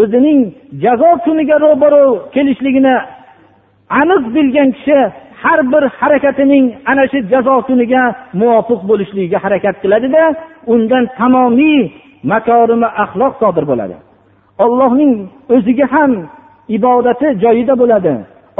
[0.00, 0.40] O'zining
[0.84, 2.94] jazo kuniga ro'baro kelishligini
[4.00, 4.98] aniq bilgan kishi
[5.42, 8.02] har bir harakatining ana shu jazo kuniga
[8.40, 10.22] muvofiq bo'lishligiga harakat qiladida
[10.72, 11.80] undan tamomiy
[12.32, 13.96] makorimi axloq sodir bo'ladi.
[14.64, 15.12] Ollohning
[15.54, 16.12] o'ziga ham
[16.76, 18.14] ibodati joyida bo'ladi.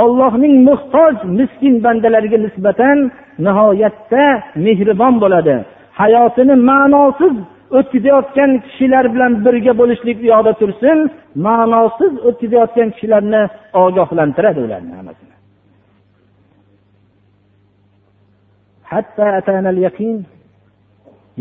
[0.04, 2.98] Ollohning muhtoj miskin bandalariga nisbatan
[3.46, 4.24] nihoyatda
[4.64, 5.56] mehribon bo'ladi.
[6.00, 7.34] Hayotini ma'nosiz
[7.76, 10.98] o'tkazayotgan kishilar bilan birga bo'lishlik u yoqda tursin
[11.46, 13.42] ma'nosiz o'tkazayotgan kishilarni
[13.82, 15.34] ogohlantiradi ularni hammasini.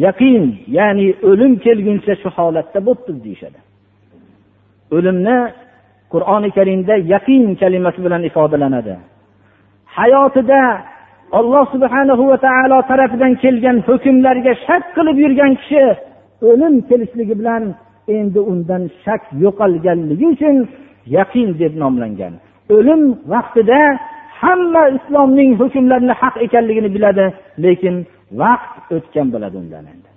[0.05, 0.43] Yaqin
[0.77, 3.59] ya'ni o'lim kelguncha shu holatda bo'libmiz deyishadi.
[4.95, 5.37] O'limni
[6.13, 8.95] qur'oni karimda yaqin kalimasi bilan ifodalanadi.
[9.97, 10.61] Hayotida
[11.39, 15.85] alloh subhanahu va taolo tarafidan kelgan hukmlarga shak qilib yurgan kishi
[16.41, 17.63] o'lim kelishligi bilan
[18.07, 20.55] endi undan shak yo'qolganligi uchun
[21.17, 22.33] yaqin deb nomlangan.
[22.75, 23.01] O'lim
[23.33, 23.79] vaqtida
[24.41, 27.25] hamma islomning hukmlarini haq ekanligini biladi
[27.63, 27.95] lekin
[28.41, 30.09] vaqt o'tgan bo'ladi undan endi.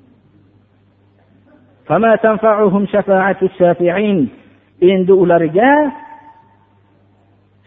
[5.23, 5.73] Ularga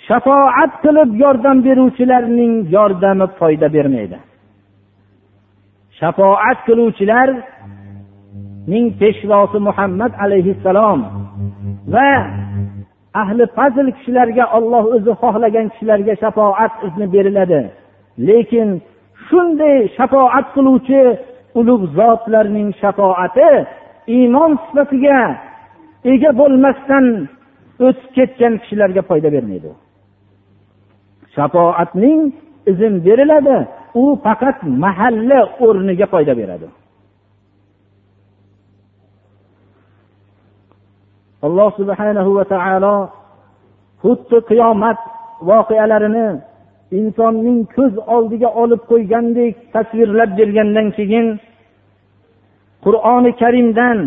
[0.08, 4.18] shafoat qilib yordam beruvchilarning yordami foyda bermaydi.
[6.00, 6.60] Shafoat
[8.71, 10.99] ning peshvosi muhammad alayhissalom
[11.93, 12.10] va
[13.21, 17.62] ahli fazl kishilarga olloh o'zi xohlagan kishilarga shafoat izni beriladi.
[18.28, 18.69] Lekin
[19.28, 21.02] shunday shafoat qiluvchi
[21.60, 23.49] ulug' zotlarning shafoati
[24.15, 25.19] iymon sifatiga
[26.12, 27.06] ega bo'lmasdan
[27.86, 29.71] o'tib ketgan kishilarga foyda bermaydi.
[31.36, 32.21] Shafoatning
[32.71, 33.58] izn beriladi
[34.02, 36.67] u faqat mahalla o'rniga foyda beradi.
[41.45, 42.95] Alloh subhanahu va taolo
[44.03, 44.99] xuddi qiyomat
[45.49, 46.27] voqealarini
[46.99, 51.27] insonning ko'z oldiga olib qo'ygandek tasvirlab bergandan keyin
[52.86, 53.99] qur'oni karimdan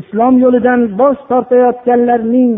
[0.00, 2.52] islom yo'lidan bosh tortayotganlarning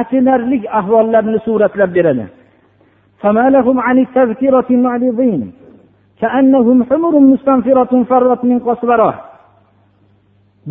[0.00, 2.26] achinarli ahvollarini suratlab beradi.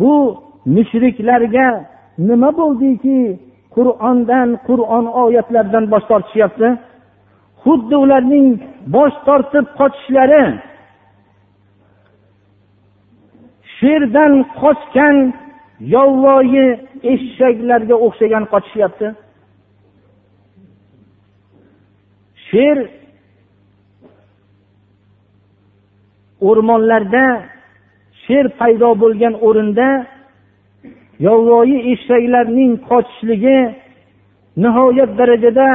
[0.00, 0.12] Bu
[0.74, 1.66] mushriklarga
[2.18, 3.20] nima bo'ldiki
[3.74, 6.68] qur'ondan qur'on oyatlaridan bosh tortishyapti?
[7.62, 8.48] Xuddi ularning
[8.96, 10.44] bosh tortib qochishlari
[13.76, 15.16] sherdan qochgan
[15.94, 16.66] yovvoyi
[17.12, 19.08] eshaklarga o'xshagan qochishyapti
[22.48, 22.76] sher
[26.48, 27.26] o'rmonlarda
[28.24, 29.88] sher paydo bo'lgan o'rinda
[31.26, 33.58] yovvoyi eshaklarning qochishligi
[34.62, 35.70] nihoyat darajada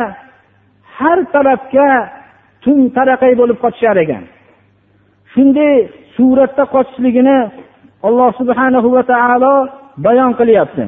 [0.98, 1.90] har tarafga
[2.64, 4.24] tun taraqay bo'lib qochishar ekan.
[5.34, 5.76] Shunday
[6.16, 7.40] suratda qochishligini
[8.08, 9.56] alloh subhanahu va taolo
[10.06, 10.86] bayon qilyapti.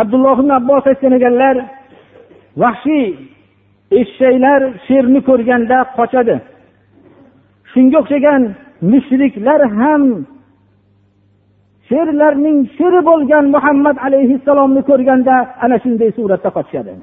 [0.00, 1.56] Abdulloh ibn abbos aytgan ekanlar
[2.62, 3.06] vahshiy
[4.00, 6.36] eshaklar sherni ko'rganda qochadi.
[7.72, 8.42] Shunga o'xshagan
[8.92, 10.02] mushriklar ham
[11.89, 16.95] sherlarning sheri bo'lgan muhammad alayhissalomni ko'rganda ana shunday suratda qochishadi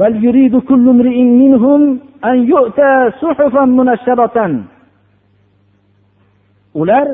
[0.00, 1.80] بل يريد كل امرئ منهم
[2.30, 4.38] أن يؤتى صحفا منشرة
[6.80, 7.06] ular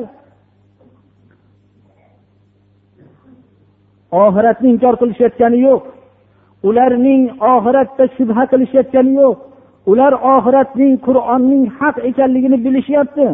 [4.11, 5.83] oxiratni inkor qilishayotgani yo'q
[6.69, 7.21] ularning
[7.53, 9.37] oxiratda shubha qilishayotgani yo'q
[9.90, 13.26] Ular oxiratning qur'onning haq ekanligini bilishyapti.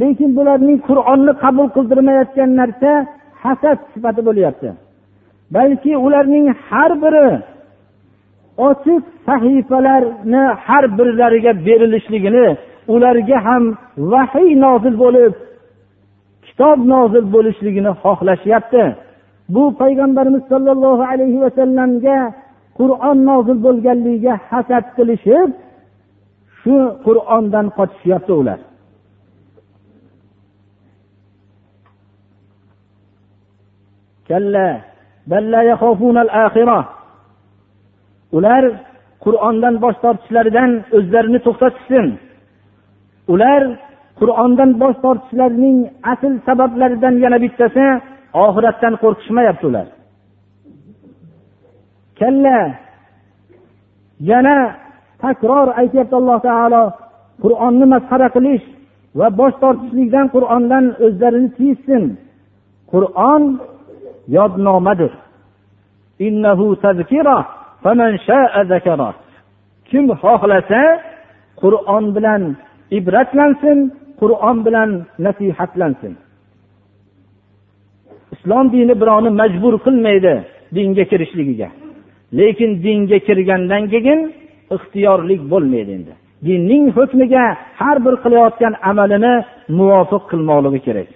[0.00, 2.90] Lekin bularning qur'onni qabul qildirmayotgan narsa
[3.42, 4.68] hasad sifati bo'lyapti.
[5.54, 7.28] Balki ularning har biri
[8.68, 12.46] ochiq sahifalarni har birlariga berilishligini
[12.94, 13.64] ularga ham
[14.12, 15.32] vahiy nozil bo'lib
[16.46, 18.84] kitob nozil bo'lishligini xohlashyapti.
[19.54, 22.18] Bu payg'ambarimiz sollallohu alayhi vasallamga
[22.78, 25.48] qur'on nozil bo'lganligiga hasad qilishib
[26.64, 28.60] shu qur'ondan qochishyapti ular.
[38.36, 38.64] Ular
[39.24, 42.06] qur'ondan bosh tortishlaridan o'zlarini to'xtatishsin.
[43.34, 43.62] Ular
[44.20, 45.78] qur'ondan bosh tortishlarining
[46.12, 47.86] asl sabablaridan yana bittasi
[48.44, 49.86] oxiratdan qo'rqishmayapti ular.
[52.20, 52.58] Kalla
[54.30, 54.56] yana
[55.24, 56.82] takror aytyapti alloh taolo
[57.42, 58.64] qur'onni masxara qilish
[59.18, 62.04] va bosh tortishlikdan qur'ondan o'zlarini tiyishsin.
[62.92, 63.42] Qur'on
[64.36, 65.12] yodnomadir.
[69.90, 70.82] Kim xohlasa
[71.62, 72.42] qur'on bilan
[72.98, 73.78] ibratlansin
[74.20, 74.90] qur'on bilan
[75.24, 76.12] nasihatlansin.
[78.34, 80.34] Islom dini birovni majbur qilmaydi
[80.76, 81.68] dinga kirishligiga.
[82.38, 84.20] Lekin dinga kirgandan keyin
[84.76, 86.12] ixtiyorlik bo'lmaydi endi.
[86.46, 87.44] Dinning hukmiga
[87.80, 89.34] har bir qilayotgan amalini
[89.78, 91.08] muvofiq qilmoqligi kerak.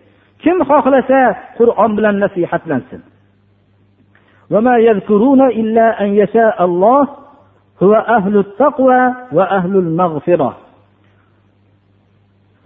[0.42, 1.20] Kim xohlasa
[1.58, 3.00] qur'on bilan nasihatlansin.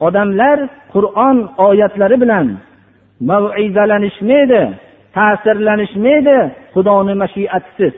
[0.07, 0.59] Odamlar
[0.95, 1.37] qur'on
[1.69, 2.47] oyatlari bilan
[3.31, 4.63] maizalanishmaydi
[5.17, 6.39] ta'sirlanishmaydi
[6.75, 7.95] xudoni mashiatisiz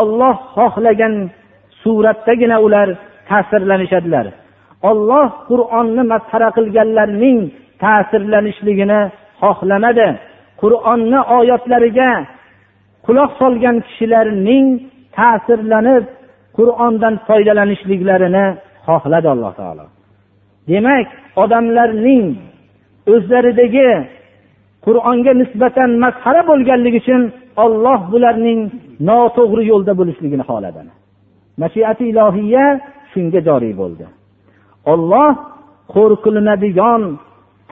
[0.00, 1.14] olloh xohlagan
[1.82, 2.88] suratdagina ular
[3.28, 4.26] ta'sirlanishadilar.
[4.90, 7.38] Olloh qur'onni masxara qilganlarning
[7.82, 9.00] ta'sirlanishligini
[9.42, 10.08] xohlamadi.
[10.62, 12.10] Qur'onni oyatlariga
[13.06, 14.66] quloq solgan kishilarning
[15.18, 16.04] ta'sirlanib
[16.58, 18.46] qur'ondan foydalanishliklarini
[18.86, 19.84] xohladi alloh taolo.
[20.70, 21.08] Demak
[21.42, 22.24] odamlarning
[23.14, 23.90] o'zlaridagi
[24.86, 27.22] qur'onga nisbatan masxara bo'lganligi uchun
[27.64, 28.60] olloh bularning
[29.08, 30.80] noto'g'ri yo'lda bo'lishligini xohladi
[31.60, 32.64] mashiati ilohiya
[33.12, 34.04] shunga joriy bo'ldi.
[34.92, 35.32] Olloh
[35.94, 37.02] qo'rqilinadigan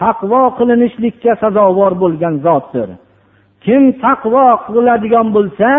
[0.02, 2.88] taqvo qilinishlikka sazovor bo'lgan zotdir.
[3.64, 5.70] Kim taqvo qiladigan bo'lsa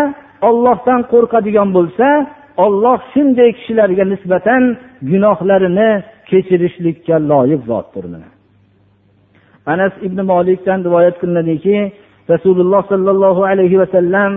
[0.48, 2.08] ollohdan qo'rqadigan bo'lsa
[2.64, 4.62] olloh shunday kishilarga nisbatan
[5.10, 5.90] gunohlarini
[6.30, 8.04] kechirishlikka loyiq zotdir
[9.72, 11.76] anas ibn molikdan rivoyat qilinadiki
[12.32, 14.30] rasululloh sollallohu alayhi vasallam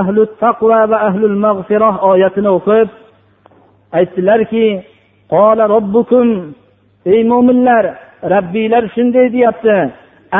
[0.00, 2.88] ahlu taqva va ahlul mag'firah oyatini o'qib
[3.98, 4.66] aytdilarki
[5.74, 6.26] robbukum
[7.12, 7.84] ey mo'minlar
[8.34, 9.78] rabbiylar shunday deyapti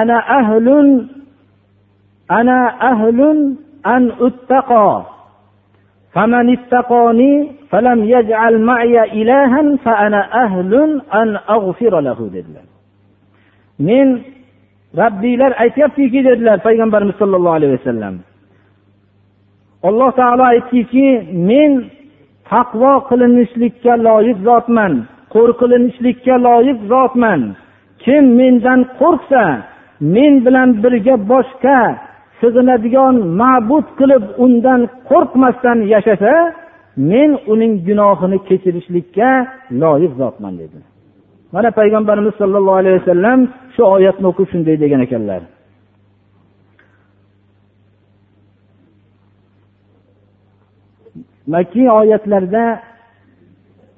[0.00, 0.86] ana ahlun
[2.38, 2.58] ana
[2.90, 3.38] ahlun
[3.94, 4.88] an uttaqa
[6.14, 7.32] فمن اتقاني
[7.70, 10.72] فلم يجعل معي إلها فأنا أهل
[11.14, 12.66] أن أغفر له dedilar
[13.78, 14.08] men
[14.96, 18.14] rabbiylar aytyaptiki dedilar payg'ambarimiz sollallohu alayhi vasallam
[19.87, 21.07] alloh taolo aytdiki
[21.49, 21.71] men
[22.51, 24.93] taqvo qilinishlikka loyiq zotman
[25.35, 27.41] qo'rqilinishlikka loyiq zotman.
[28.03, 29.43] Kim mendan qo'rqsa
[30.15, 31.79] men bilan birga boshqa
[32.41, 36.33] sig'inadigan ma'bud qilib undan qo'rqmasdan yashasa
[37.11, 39.29] men uning gunohini kechirishlikka
[39.81, 40.77] loyiq zotman dedi.
[41.55, 43.39] Mana payg'ambarimiz sollallohu alayhi vasallam
[43.75, 45.41] shu oyatni o'qib shunday degan ekanlar.
[51.53, 52.65] Makkiy oyatlarda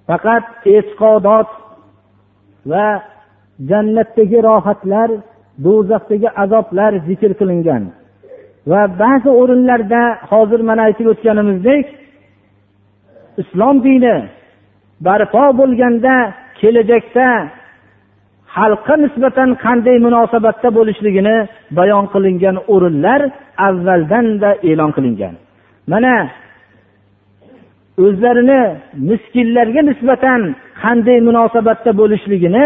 [0.07, 0.45] faqat
[0.75, 1.49] e'tiqodot
[2.71, 2.87] va
[3.69, 5.09] jannatdagi rohatlar
[5.65, 7.83] do'zaxdagi azoblar zikr qilingan.
[8.71, 11.85] Va ba'zi o'rinlarda hozir mana aytib o'tganimizdek
[13.41, 14.15] islom dini
[15.05, 16.15] barpo bo'lganda
[16.59, 17.27] kelajakda
[18.55, 21.37] xalqqa nisbatan qanday munosabatda bo'lishligini
[21.77, 23.21] bayon qilingan o'rinlar
[23.67, 25.33] avvaldanda e'lon qilingan.
[25.91, 26.13] Mana
[28.03, 28.61] o'zlarini
[29.09, 30.41] miskinlarga nisbatan
[30.83, 32.65] qanday munosabatda bo'lishligini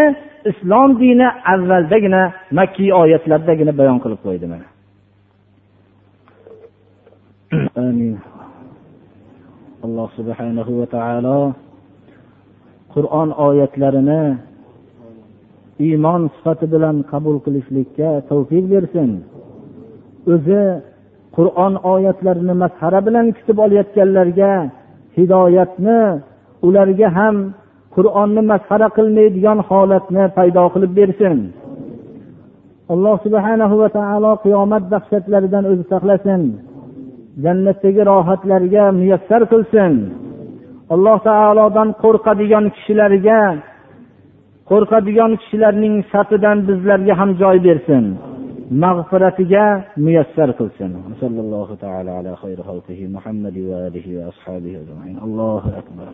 [0.50, 2.22] islom dini avvaldagina
[2.58, 4.66] makkiy oyatlardagina bayon qilib qo'ydi mana.
[7.88, 8.14] Amin.
[9.84, 11.38] Alloh subhanahu va taolo
[12.94, 14.22] qur'on oyatlarini
[15.86, 19.10] iymon sifati bilan qabul qilishlikka tavfiq bersin.
[20.32, 20.62] O'zi
[21.36, 24.52] qur'on oyatlarini masxara bilan kutib olayotganlarga
[25.16, 26.00] hidoyatni
[26.66, 27.36] ularga ham
[27.94, 31.36] qur'onni masxara qilmaydigan holatni paydo qilib bersin.
[32.92, 36.42] Alloh subhanahu va taolo qiyomat dahshatlaridan o'zi saqlasin.
[37.44, 39.92] Jannatdagi rohatlarga muyassar qilsin.
[40.94, 43.42] Alloh taolodan qo'rqadigan kishilarga
[44.70, 48.04] qo'rqadigan kishilarning safidan bizlarga ham joy bersin.
[48.84, 49.64] Mag'firatiga
[50.04, 50.90] muyassar qilsin.
[55.26, 56.08] Allohu akbar.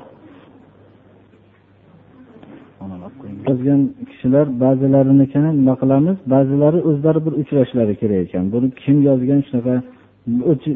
[3.48, 3.80] Yozgan
[4.10, 8.44] kishilar ba'zilariniki nima qilamiz ba'zilari o'zlari bir uchrashlari kerak ekan.
[8.54, 9.74] Buni kim yozgan shunaqa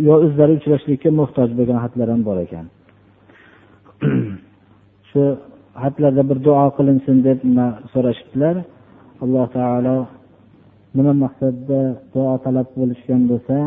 [0.08, 2.66] yo o'zlari uchrashlikka muhtoj bo'lgan xatlar ham bor ekan.
[5.10, 5.22] Shu
[5.82, 7.38] xatlarda bir duo qilinsin deb
[7.92, 8.56] so'rashibdilar.
[9.24, 9.96] Alloh taolo
[10.95, 11.79] nima maqsadda
[12.13, 13.57] duo talab bo'lishgan bo'lsa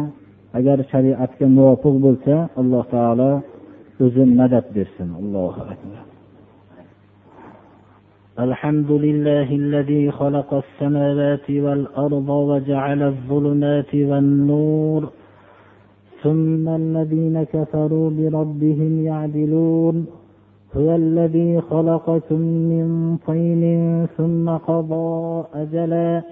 [0.58, 3.30] agar shariatga muvofiq bo'lsa alloh taolo
[4.04, 6.02] o'zi madad bersin allohu akbar
[8.48, 15.02] الحمد لله الذي خلق السماوات والأرض وجعل الظلمات والنور
[16.22, 19.96] ثم الذين كفروا بربهم يعدلون
[20.76, 22.40] هو الذي خلقكم
[22.72, 23.62] من طين
[24.16, 26.22] ثم قضى أجلا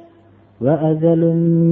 [0.63, 1.21] وأجل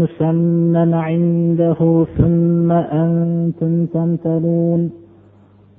[0.02, 4.92] مسمى عنده ثم أنتم تمترون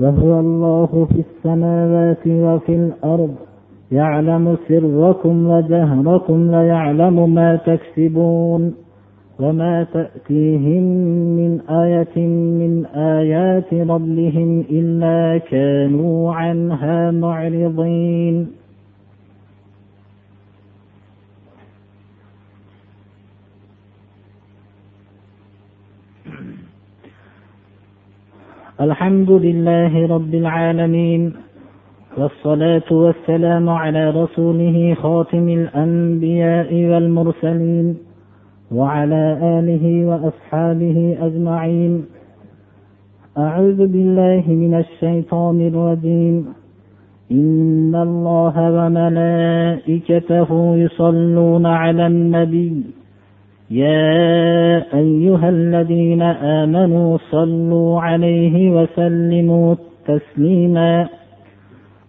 [0.00, 3.34] وهو الله في السماوات وفي الأرض
[3.92, 8.74] يعلم سركم وجهركم ويعلم ما تكسبون
[9.40, 10.82] وما تأتيهم
[11.36, 12.26] من آية
[12.60, 18.61] من آيات ربهم إلا كانوا عنها معرضين
[28.82, 31.32] الحمد لله رب العالمين
[32.18, 37.96] والصلاة والسلام على رسوله خاتم الأنبياء والمرسلين
[38.72, 42.04] وعلى آله وأصحابه أجمعين.
[43.38, 46.46] أعوذ بالله من الشيطان الرجيم.
[47.32, 52.82] إن الله وملائكته يصلون على النبي.
[53.72, 56.22] يا أيها الذين
[56.62, 59.74] آمنوا صلوا عليه وسلموا
[60.06, 61.08] تسليما.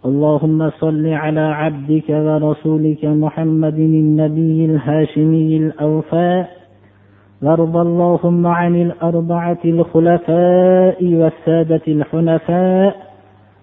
[0.05, 6.49] اللهم صل على عبدك ورسولك محمد النبي الهاشمي الأوفاء
[7.43, 12.95] وارض اللهم عن الأربعة الخلفاء والسادة الحنفاء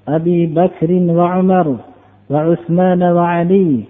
[0.09, 1.77] أبي بكر وعمر
[2.31, 3.85] وعثمان وعلي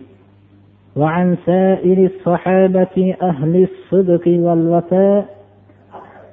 [0.97, 5.41] وعن سائر الصحابة أهل الصدق والوفاء.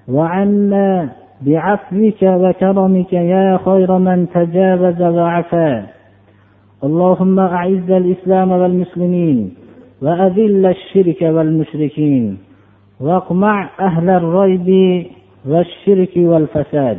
[0.08, 1.10] وعنا
[1.42, 5.88] بعفوك وكرمك يا خير من تجاوز وعفا.
[6.84, 9.56] اللهم أعز الإسلام والمسلمين
[10.02, 12.38] وأذل الشرك والمشركين
[13.00, 14.70] واقمع أهل الريب
[15.46, 16.98] والشرك والفساد.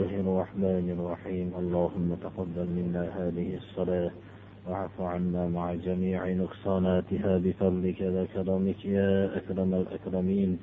[0.00, 1.52] الرحمن الرحيم.
[1.58, 4.10] اللهم تقبل منا هذه الصلاة
[4.68, 10.58] واعف عنا مع جميع نقصاناتها بفضلك وكرمك يا أكرم الأكرمين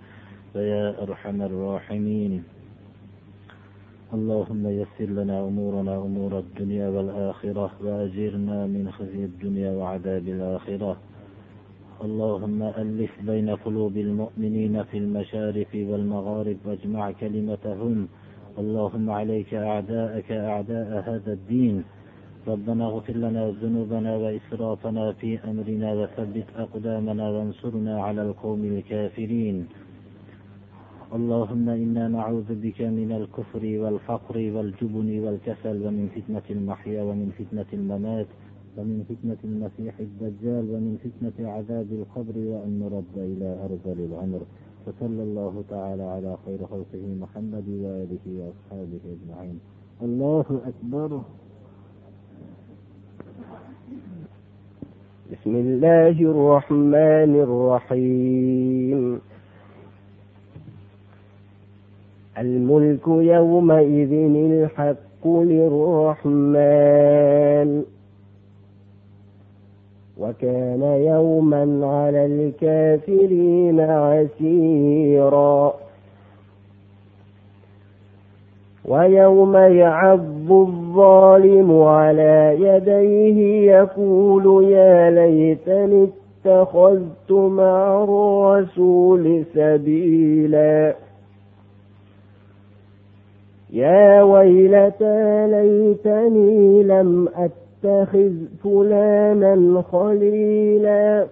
[0.56, 2.44] ويا أرحم الراحمين.
[4.14, 10.98] اللهم يسر لنا أمورنا أمور الدنيا والآخرة وأجرنا من خزي الدنيا وعذاب الآخرة.
[12.04, 18.08] اللهم ألف بين قلوب المؤمنين في المشارق والمغارب واجمع كلمتهم.
[18.60, 21.84] اللهم عليك أعداءك أعداء هذا الدين.
[22.48, 29.68] ربنا اغفر لنا ذنوبنا وإسرافنا في أمرنا وثبت أقدامنا وانصرنا على القوم الكافرين.
[31.18, 38.28] اللهم إنا نعوذ بك من الكفر والفقر والجبن والكسل ومن فتنة المحيا ومن فتنة الممات
[38.78, 44.42] ومن فتنة المسيح الدجال ومن فتنة عذاب القبر وأن نرد إلى أرذل العمر
[44.88, 49.60] وصلى الله تعالى على خير خلقه محمد وآله وأصحابه أجمعين.
[50.02, 51.22] الله أكبر.
[55.34, 59.22] بسم الله الرحمن الرحيم.
[62.38, 66.64] الملك يومئذ الحق للرحمن.
[70.18, 75.74] وكان يوما على الكافرين عسيرا.
[78.86, 86.10] ويوم يعض الظالم على يديه يقول يا ليتني
[86.46, 90.96] اتخذت مع الرسول سبيلا.
[93.74, 98.34] يا ويلتى ليتني لم أتخذ
[98.64, 101.26] فلانا خليلا.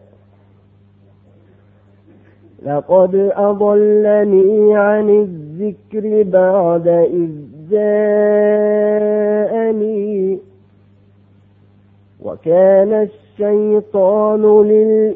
[2.65, 7.29] لقد أضلني عن الذكر بعد إذ
[9.71, 10.39] جاءني
[12.23, 14.63] وكان الشيطان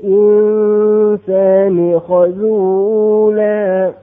[0.05, 3.93] للإنسان خذولا.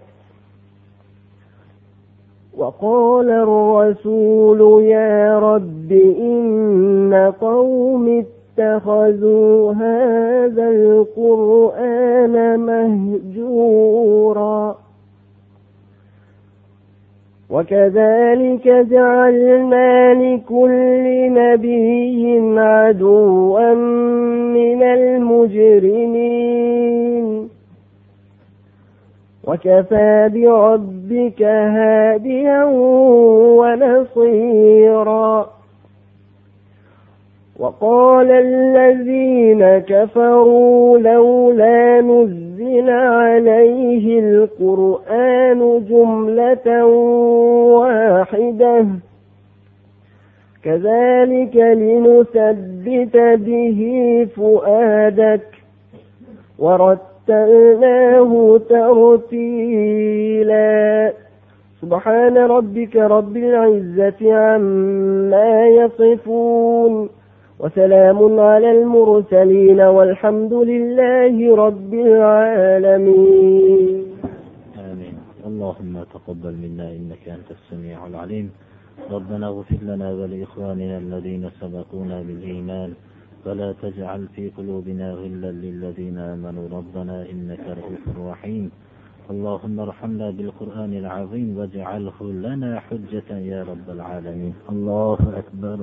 [2.57, 8.25] وقال الرسول يا رب إن قوم
[8.59, 12.61] اتخذوا هذا القرآن
[13.31, 14.82] مهجورا.
[17.53, 23.75] وكذلك جعلنا لكل نبي عدوا
[24.55, 26.23] من المجرمين.
[29.47, 32.65] وكفى بربك هاديا
[33.59, 35.51] ونصيرا.
[37.59, 46.85] وقال الذين كفروا لولا نزل عليه القرآن جملة
[47.75, 48.87] واحدة.
[50.65, 53.81] كذلك لنثبت به
[54.37, 55.49] فؤادك.
[56.59, 60.63] ورتلناه ترتيلا.
[61.83, 67.09] سبحان ربك رب العزة عما يصفون.
[67.63, 74.05] وسلام على المرسلين والحمد لله رب العالمين.
[74.79, 75.15] آمين.
[75.47, 78.51] اللهم تقبل منا إنك أنت السميع العليم.
[79.11, 82.93] ربنا اغفر لنا ولإخواننا الذين سبقونا بالإيمان.
[83.47, 86.69] ولا تجعل في قلوبنا غلا للذين آمنوا.
[86.73, 88.71] ربنا إنك رؤوف رحيم.
[89.31, 94.55] اللهم ارحمنا بالقرآن العظيم واجعله لنا حجة يا رب العالمين.
[94.71, 95.79] الله أكبر.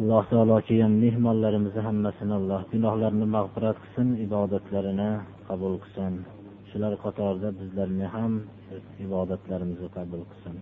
[0.00, 5.10] Alloh taolo kelgan mehmonlarimizni hammasini alloh gunohlarini mag'firat qilsin ibodatlarini
[5.48, 6.14] qabul qilsin.
[6.70, 8.32] Shular qatorida bizlarni ham
[9.06, 10.54] ibodatlarimizni qabul qilsin.